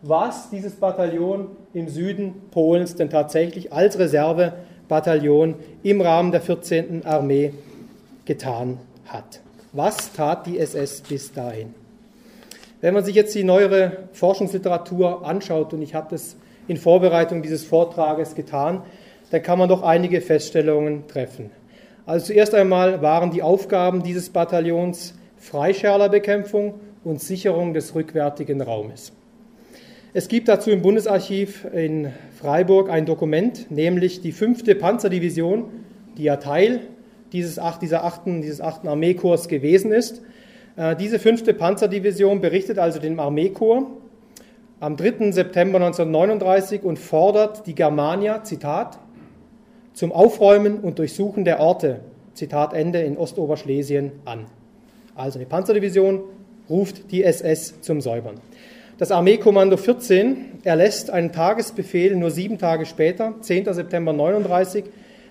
[0.01, 7.05] was dieses Bataillon im Süden Polens denn tatsächlich als Reservebataillon im Rahmen der 14.
[7.05, 7.53] Armee
[8.25, 9.41] getan hat.
[9.73, 11.75] Was tat die SS bis dahin?
[12.81, 17.65] Wenn man sich jetzt die neuere Forschungsliteratur anschaut, und ich habe das in Vorbereitung dieses
[17.65, 18.83] Vortrages getan,
[19.31, 21.51] dann kann man doch einige Feststellungen treffen.
[22.07, 29.13] Also zuerst einmal waren die Aufgaben dieses Bataillons Freischärlerbekämpfung und Sicherung des rückwärtigen Raumes.
[30.13, 34.79] Es gibt dazu im Bundesarchiv in Freiburg ein Dokument, nämlich die 5.
[34.79, 35.67] Panzerdivision,
[36.17, 36.81] die ja Teil
[37.33, 40.23] dieses, acht, dieser achten, dieses achten Armeekorps gewesen ist.
[40.77, 41.57] Äh, diese 5.
[41.57, 43.87] Panzerdivision berichtet also dem Armeekorps
[44.81, 45.33] am 3.
[45.33, 48.99] September 1939 und fordert die Germania, Zitat,
[49.93, 52.01] zum Aufräumen und Durchsuchen der Orte,
[52.33, 54.47] Zitat Ende, in Ostoberschlesien an.
[55.15, 56.23] Also die Panzerdivision
[56.71, 58.37] ruft die SS zum Säubern.
[58.97, 63.73] Das Armeekommando 14 erlässt einen Tagesbefehl nur sieben Tage später, 10.
[63.75, 64.85] September 39,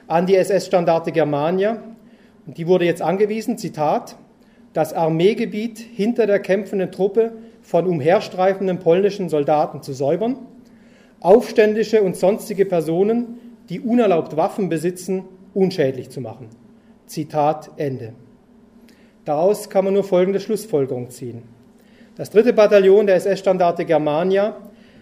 [0.08, 1.82] an die SS-Standarte Germania.
[2.46, 4.16] Und die wurde jetzt angewiesen, Zitat,
[4.80, 10.38] das Armeegebiet hinter der kämpfenden Truppe von umherstreifenden polnischen Soldaten zu säubern,
[11.20, 16.48] Aufständische und sonstige Personen, die unerlaubt Waffen besitzen, unschädlich zu machen.
[17.08, 18.14] Zitat Ende.
[19.26, 21.42] Daraus kann man nur folgende Schlussfolgerung ziehen.
[22.16, 24.56] Das dritte Bataillon der SS-Standarte Germania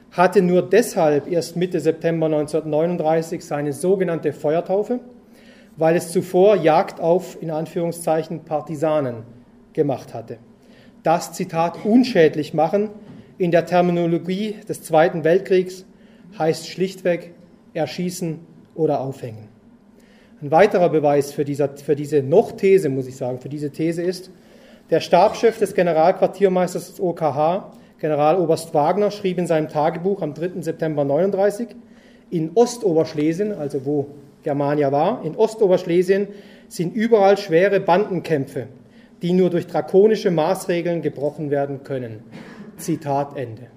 [0.10, 5.02] hatte nur deshalb erst Mitte September 1939 seine sogenannte Feuertaufe,
[5.76, 9.37] weil es zuvor Jagd auf, in Anführungszeichen, Partisanen
[9.78, 10.40] gemacht hatte.
[11.04, 12.90] Das Zitat unschädlich machen
[13.38, 15.86] in der Terminologie des Zweiten Weltkriegs
[16.38, 17.34] heißt schlichtweg
[17.74, 18.40] erschießen
[18.76, 19.48] oder aufhängen.
[20.42, 24.32] Ein weiterer Beweis für, dieser, für diese Noch-These, muss ich sagen, für diese These ist,
[24.90, 30.62] der Stabschef des Generalquartiermeisters des OKH, Generaloberst Wagner, schrieb in seinem Tagebuch am 3.
[30.62, 31.70] September 39,
[32.30, 34.08] in Ostoberschlesien, also wo
[34.44, 36.28] Germania war, in Ostoberschlesien
[36.70, 38.68] sind überall schwere Bandenkämpfe,
[39.22, 42.24] die nur durch drakonische Maßregeln gebrochen werden können.
[42.78, 43.68] Zitat Ende.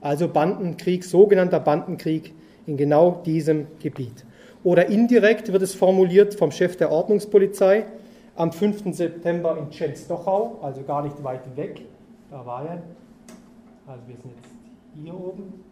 [0.00, 2.34] Also Bandenkrieg, sogenannter Bandenkrieg
[2.66, 4.24] in genau diesem Gebiet.
[4.62, 7.86] Oder indirekt wird es formuliert vom Chef der Ordnungspolizei,
[8.36, 8.94] am 5.
[8.94, 11.82] September in Tschenstochau, also gar nicht weit weg.
[12.30, 12.82] Da war er.
[13.86, 14.50] Also wir sind jetzt
[15.02, 15.64] hier oben.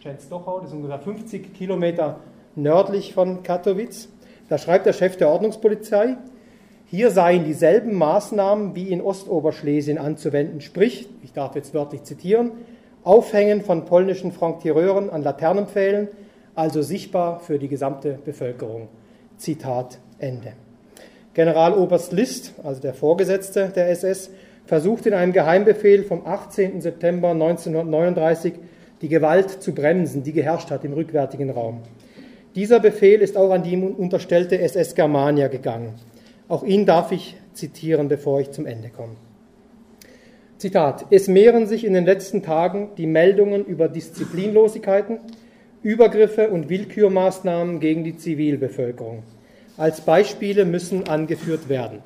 [0.00, 2.20] Tschenstochau, das ist ungefähr 50 Kilometer
[2.54, 4.08] nördlich von Katowice.
[4.48, 6.16] Da schreibt der Chef der Ordnungspolizei,
[6.90, 12.52] hier seien dieselben Maßnahmen wie in Ostoberschlesien anzuwenden, sprich, ich darf jetzt wörtlich zitieren,
[13.04, 16.08] Aufhängen von polnischen Franc-Tireuren an Laternenpfählen,
[16.54, 18.88] also sichtbar für die gesamte Bevölkerung.
[19.36, 20.52] Zitat Ende.
[21.34, 24.30] Generaloberst List, also der Vorgesetzte der SS,
[24.64, 26.80] versucht in einem Geheimbefehl vom 18.
[26.80, 28.54] September 1939
[29.00, 31.82] die Gewalt zu bremsen, die geherrscht hat im rückwärtigen Raum.
[32.54, 35.94] Dieser Befehl ist auch an die unterstellte SS Germania gegangen.
[36.48, 39.16] Auch ihn darf ich zitieren, bevor ich zum Ende komme.
[40.56, 45.18] Zitat: Es mehren sich in den letzten Tagen die Meldungen über Disziplinlosigkeiten,
[45.82, 49.22] Übergriffe und Willkürmaßnahmen gegen die Zivilbevölkerung.
[49.76, 52.00] Als Beispiele müssen angeführt werden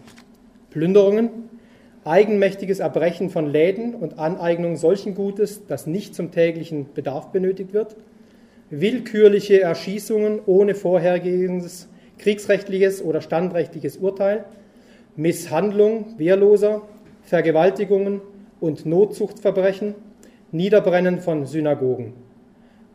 [0.71, 1.31] Plünderungen,
[2.05, 7.97] eigenmächtiges Erbrechen von Läden und Aneignung solchen Gutes, das nicht zum täglichen Bedarf benötigt wird,
[8.71, 11.89] willkürliche Erschießungen ohne vorhergehendes
[12.23, 14.45] kriegsrechtliches oder standrechtliches Urteil,
[15.17, 16.83] Misshandlung Wehrloser,
[17.23, 18.21] Vergewaltigungen
[18.61, 19.95] und Notzuchtverbrechen,
[20.53, 22.15] Niederbrennen von Synagogen.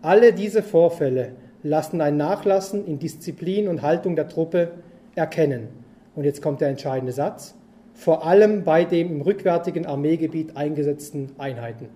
[0.02, 4.72] Alle diese Vorfälle lassen ein Nachlassen in Disziplin und Haltung der Truppe
[5.16, 5.68] erkennen.
[6.16, 7.56] Und jetzt kommt der entscheidende Satz.
[7.94, 11.90] Vor allem bei den im rückwärtigen Armeegebiet eingesetzten Einheiten.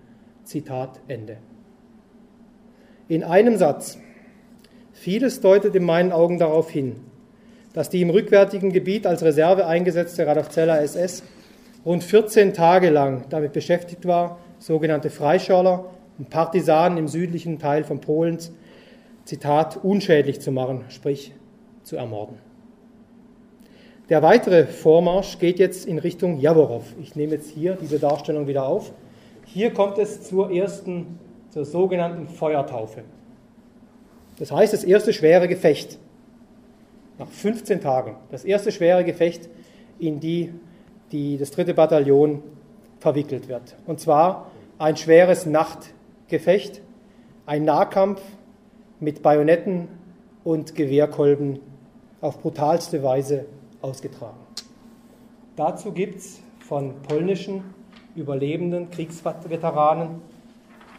[0.44, 1.38] Zitat Ende.
[3.08, 3.98] In einem Satz.
[4.92, 6.96] Vieles deutet in meinen Augen darauf hin,
[7.72, 11.22] dass die im rückwärtigen Gebiet als Reserve eingesetzte Radolfzeller SS
[11.84, 15.86] rund 14 Tage lang damit beschäftigt war, sogenannte Freischärler
[16.18, 18.52] und Partisanen im südlichen Teil von Polens,
[19.24, 21.32] Zitat, unschädlich zu machen, sprich
[21.82, 22.38] zu ermorden.
[24.08, 26.84] Der weitere Vormarsch geht jetzt in Richtung Jaworow.
[27.00, 28.92] Ich nehme jetzt hier diese Darstellung wieder auf.
[29.46, 31.18] Hier kommt es zur ersten,
[31.50, 33.04] zur sogenannten Feuertaufe.
[34.38, 35.98] Das heißt, das erste schwere Gefecht
[37.18, 39.48] nach 15 Tagen, das erste schwere Gefecht,
[39.98, 40.52] in die,
[41.12, 42.42] die das dritte Bataillon
[42.98, 43.76] verwickelt wird.
[43.86, 46.80] Und zwar ein schweres Nachtgefecht,
[47.46, 48.20] ein Nahkampf
[49.00, 49.88] mit Bajonetten
[50.44, 51.60] und Gewehrkolben
[52.20, 53.46] auf brutalste Weise
[53.80, 54.38] ausgetragen.
[55.56, 57.62] Dazu gibt es von polnischen
[58.14, 60.22] überlebenden Kriegsveteranen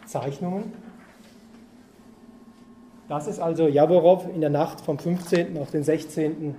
[0.06, 0.72] Zeichnungen.
[3.06, 5.58] Das ist also Jaworow in der Nacht vom 15.
[5.58, 6.54] auf den 16.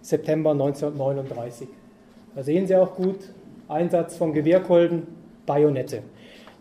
[0.00, 1.66] September 1939.
[2.36, 3.16] Da sehen Sie auch gut
[3.66, 5.08] Einsatz von Gewehrkolben,
[5.44, 6.02] Bajonette.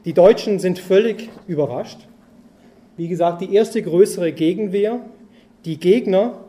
[0.03, 2.07] Die Deutschen sind völlig überrascht.
[2.97, 4.99] Wie gesagt, die erste größere Gegenwehr.
[5.63, 6.39] Die Gegner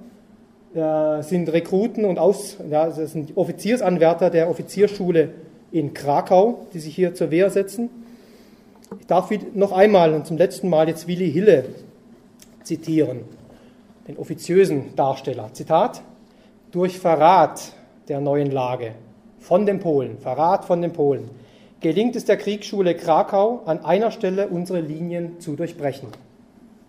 [0.74, 5.34] äh, sind Rekruten und Aus, ja, das sind Offiziersanwärter der Offizierschule
[5.70, 7.90] in Krakau, die sich hier zur Wehr setzen.
[9.00, 11.66] Ich darf noch einmal und zum letzten Mal jetzt Willi Hille
[12.64, 13.24] zitieren,
[14.08, 15.52] den offiziösen Darsteller.
[15.52, 16.02] Zitat:
[16.70, 17.72] Durch Verrat
[18.08, 18.92] der neuen Lage
[19.38, 21.30] von den Polen, Verrat von den Polen,
[21.80, 26.08] gelingt es der Kriegsschule Krakau, an einer Stelle unsere Linien zu durchbrechen.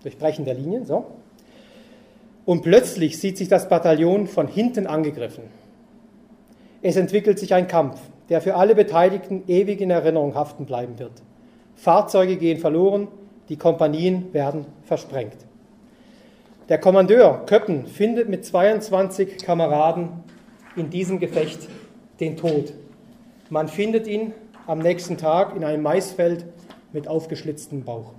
[0.03, 1.05] Durchbrechen der Linien, so.
[2.45, 5.43] Und plötzlich sieht sich das Bataillon von hinten angegriffen.
[6.81, 11.13] Es entwickelt sich ein Kampf, der für alle Beteiligten ewig in Erinnerung haften bleiben wird.
[11.75, 13.07] Fahrzeuge gehen verloren,
[13.49, 15.37] die Kompanien werden versprengt.
[16.69, 20.23] Der Kommandeur Köppen findet mit 22 Kameraden
[20.77, 21.67] in diesem Gefecht
[22.21, 22.71] den Tod.
[23.49, 24.33] Man findet ihn
[24.65, 26.45] am nächsten Tag in einem Maisfeld
[26.93, 28.13] mit aufgeschlitztem Bauch.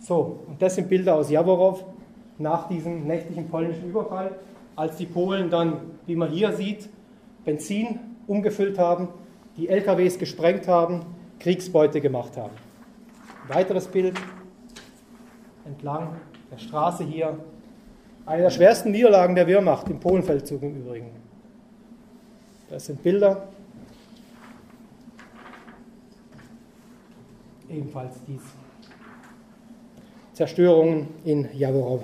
[0.00, 1.82] So, und das sind Bilder aus Jaworow
[2.36, 4.32] nach diesem nächtlichen polnischen Überfall,
[4.76, 6.90] als die Polen dann, wie man hier sieht,
[7.46, 9.08] Benzin umgefüllt haben,
[9.56, 11.06] die LKWs gesprengt haben,
[11.38, 12.52] Kriegsbeute gemacht haben.
[13.48, 14.18] Weiteres Bild
[15.64, 16.16] entlang
[16.54, 17.36] der Straße hier.
[18.26, 21.10] Eine der schwersten Niederlagen der Wehrmacht im Polenfeldzug im Übrigen.
[22.70, 23.48] Das sind Bilder.
[27.68, 28.40] Ebenfalls dies.
[30.32, 32.02] Zerstörungen in Jaworow.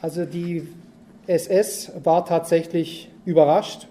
[0.00, 0.68] Also die
[1.26, 3.88] SS war tatsächlich überrascht,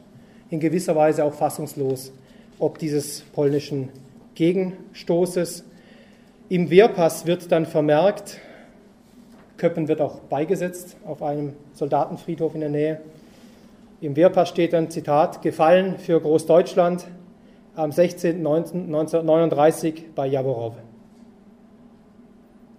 [0.50, 2.12] in gewisser Weise auch fassungslos,
[2.60, 3.90] ob dieses polnischen
[4.36, 5.64] Gegenstoßes.
[6.50, 8.40] Im Wehrpass wird dann vermerkt,
[9.64, 13.00] Köppen wird auch beigesetzt auf einem Soldatenfriedhof in der Nähe.
[14.02, 17.08] Im Wehrpass steht dann, Zitat, Gefallen für Großdeutschland
[17.74, 20.74] am 16.1939 bei Jaworow.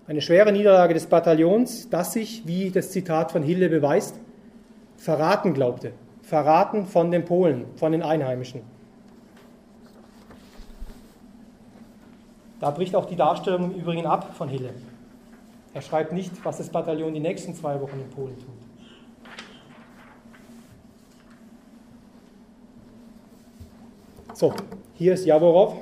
[0.07, 4.21] Eine schwere Niederlage des Bataillons, das sich, wie das Zitat von Hille beweist,
[4.99, 5.93] verraten glaubte.
[6.21, 8.61] Verraten von den Polen, von den Einheimischen.
[12.61, 14.75] Da bricht auch die Darstellung im Übrigen ab von Hille.
[15.75, 18.49] Er schreibt nicht, was das Bataillon die nächsten zwei Wochen in Polen tut.
[24.35, 24.55] So,
[24.95, 25.77] hier ist Jaworow.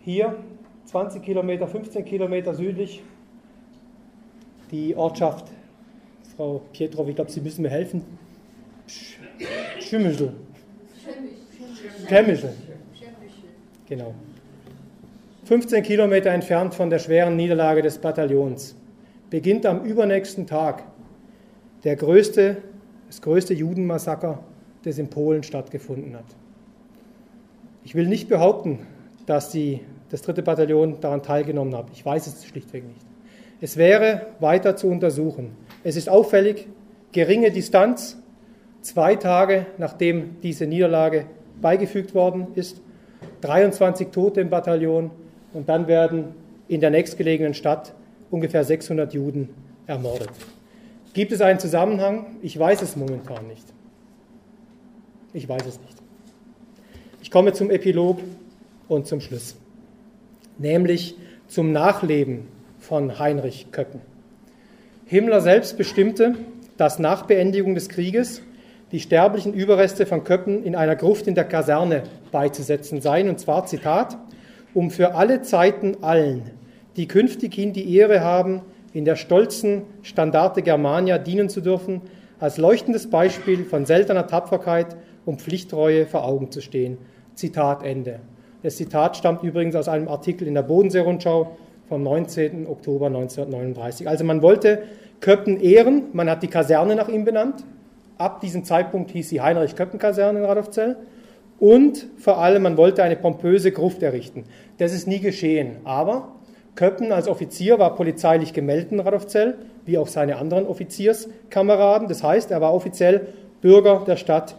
[0.00, 0.36] Hier
[0.86, 3.02] 20 Kilometer, 15 Kilometer südlich
[4.70, 5.46] die Ortschaft,
[6.36, 8.04] Frau Pietrow, ich glaube, Sie müssen mir helfen.
[9.80, 10.32] Schimmischl.
[12.08, 12.52] Schemmischl.
[13.88, 14.14] Genau.
[15.46, 18.74] 15 Kilometer entfernt von der schweren Niederlage des Bataillons
[19.30, 20.82] beginnt am übernächsten Tag
[21.84, 22.56] der größte,
[23.06, 24.40] das größte Judenmassaker
[24.82, 26.24] das in Polen stattgefunden hat.
[27.84, 28.80] Ich will nicht behaupten,
[29.26, 31.90] dass die, das dritte Bataillon daran teilgenommen hat.
[31.92, 33.06] Ich weiß es schlichtweg nicht.
[33.60, 35.52] Es wäre weiter zu untersuchen.
[35.84, 36.66] Es ist auffällig,
[37.12, 38.20] geringe Distanz,
[38.82, 41.26] zwei Tage nachdem diese Niederlage
[41.62, 42.80] beigefügt worden ist,
[43.42, 45.12] 23 Tote im Bataillon
[45.56, 46.34] und dann werden
[46.68, 47.94] in der nächstgelegenen Stadt
[48.30, 49.48] ungefähr 600 Juden
[49.86, 50.28] ermordet.
[51.14, 52.36] Gibt es einen Zusammenhang?
[52.42, 53.64] Ich weiß es momentan nicht.
[55.32, 55.96] Ich weiß es nicht.
[57.22, 58.18] Ich komme zum Epilog
[58.86, 59.56] und zum Schluss,
[60.58, 61.16] nämlich
[61.48, 62.48] zum Nachleben
[62.78, 64.02] von Heinrich Köppen.
[65.06, 66.34] Himmler selbst bestimmte,
[66.76, 68.42] dass nach Beendigung des Krieges
[68.92, 73.64] die sterblichen Überreste von Köppen in einer Gruft in der Kaserne beizusetzen seien, und zwar
[73.64, 74.18] Zitat,
[74.76, 76.42] um für alle Zeiten allen,
[76.96, 78.60] die künftighin die Ehre haben,
[78.92, 82.02] in der stolzen Standarte Germania dienen zu dürfen,
[82.40, 86.98] als leuchtendes Beispiel von seltener Tapferkeit und Pflichtreue vor Augen zu stehen.
[87.34, 88.20] Zitat Ende.
[88.62, 91.56] Das Zitat stammt übrigens aus einem Artikel in der Bodensee-Rundschau
[91.88, 92.66] vom 19.
[92.66, 94.06] Oktober 1939.
[94.06, 94.82] Also man wollte
[95.20, 97.64] Köppen ehren, man hat die Kaserne nach ihm benannt.
[98.18, 100.96] Ab diesem Zeitpunkt hieß sie Heinrich-Köppen-Kaserne in Radolfzell.
[101.58, 104.44] Und vor allem, man wollte eine pompöse Gruft errichten.
[104.78, 105.76] Das ist nie geschehen.
[105.84, 106.32] Aber
[106.74, 112.08] Köppen als Offizier war polizeilich gemeldet in Radolfzell, wie auch seine anderen Offizierskameraden.
[112.08, 113.28] Das heißt, er war offiziell
[113.62, 114.56] Bürger der Stadt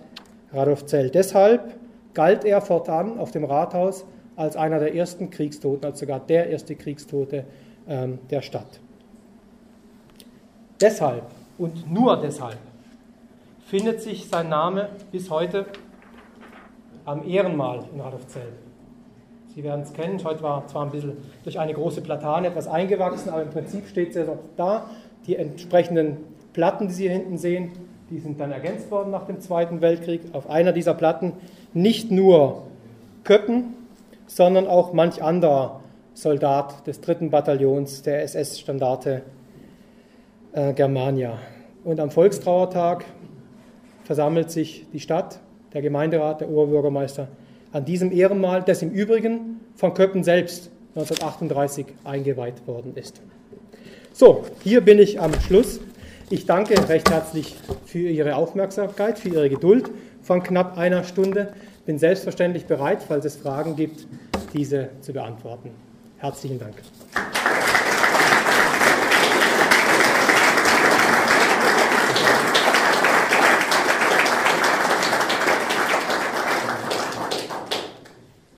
[0.52, 1.12] Radolfzell.
[1.12, 1.76] Deshalb
[2.14, 6.76] galt er fortan auf dem Rathaus als einer der ersten Kriegstoten, als sogar der erste
[6.76, 7.46] Kriegstote
[7.88, 8.80] ähm, der Stadt.
[10.82, 11.24] Deshalb
[11.58, 12.58] und nur deshalb
[13.68, 15.66] findet sich sein Name bis heute
[17.08, 18.50] am Ehrenmal in Radolfzell.
[19.56, 23.30] Sie werden es kennen, heute war zwar ein bisschen durch eine große Platane etwas eingewachsen,
[23.30, 24.90] aber im Prinzip steht es ja noch da.
[25.26, 26.18] Die entsprechenden
[26.54, 27.72] Platten, die Sie hier hinten sehen,
[28.10, 30.22] die sind dann ergänzt worden nach dem Zweiten Weltkrieg.
[30.34, 31.34] Auf einer dieser Platten
[31.74, 32.64] nicht nur
[33.24, 33.74] Köppen,
[34.28, 35.80] sondern auch manch anderer
[36.14, 39.24] Soldat des dritten Bataillons der SS-Standarte
[40.52, 41.40] äh, Germania.
[41.84, 43.06] Und am Volkstrauertag
[44.04, 45.40] versammelt sich die Stadt,
[45.74, 47.28] der Gemeinderat, der Oberbürgermeister
[47.72, 53.22] an diesem Ehrenmal, das im Übrigen von Köppen selbst 1938 eingeweiht worden ist.
[54.14, 55.80] So, hier bin ich am Schluss.
[56.30, 57.56] Ich danke recht herzlich
[57.86, 59.90] für Ihre Aufmerksamkeit, für Ihre Geduld
[60.24, 61.54] von knapp einer Stunde.
[61.86, 64.08] Bin selbstverständlich bereit, falls es Fragen gibt,
[64.54, 65.70] diese zu beantworten.
[66.18, 66.74] Herzlichen Dank.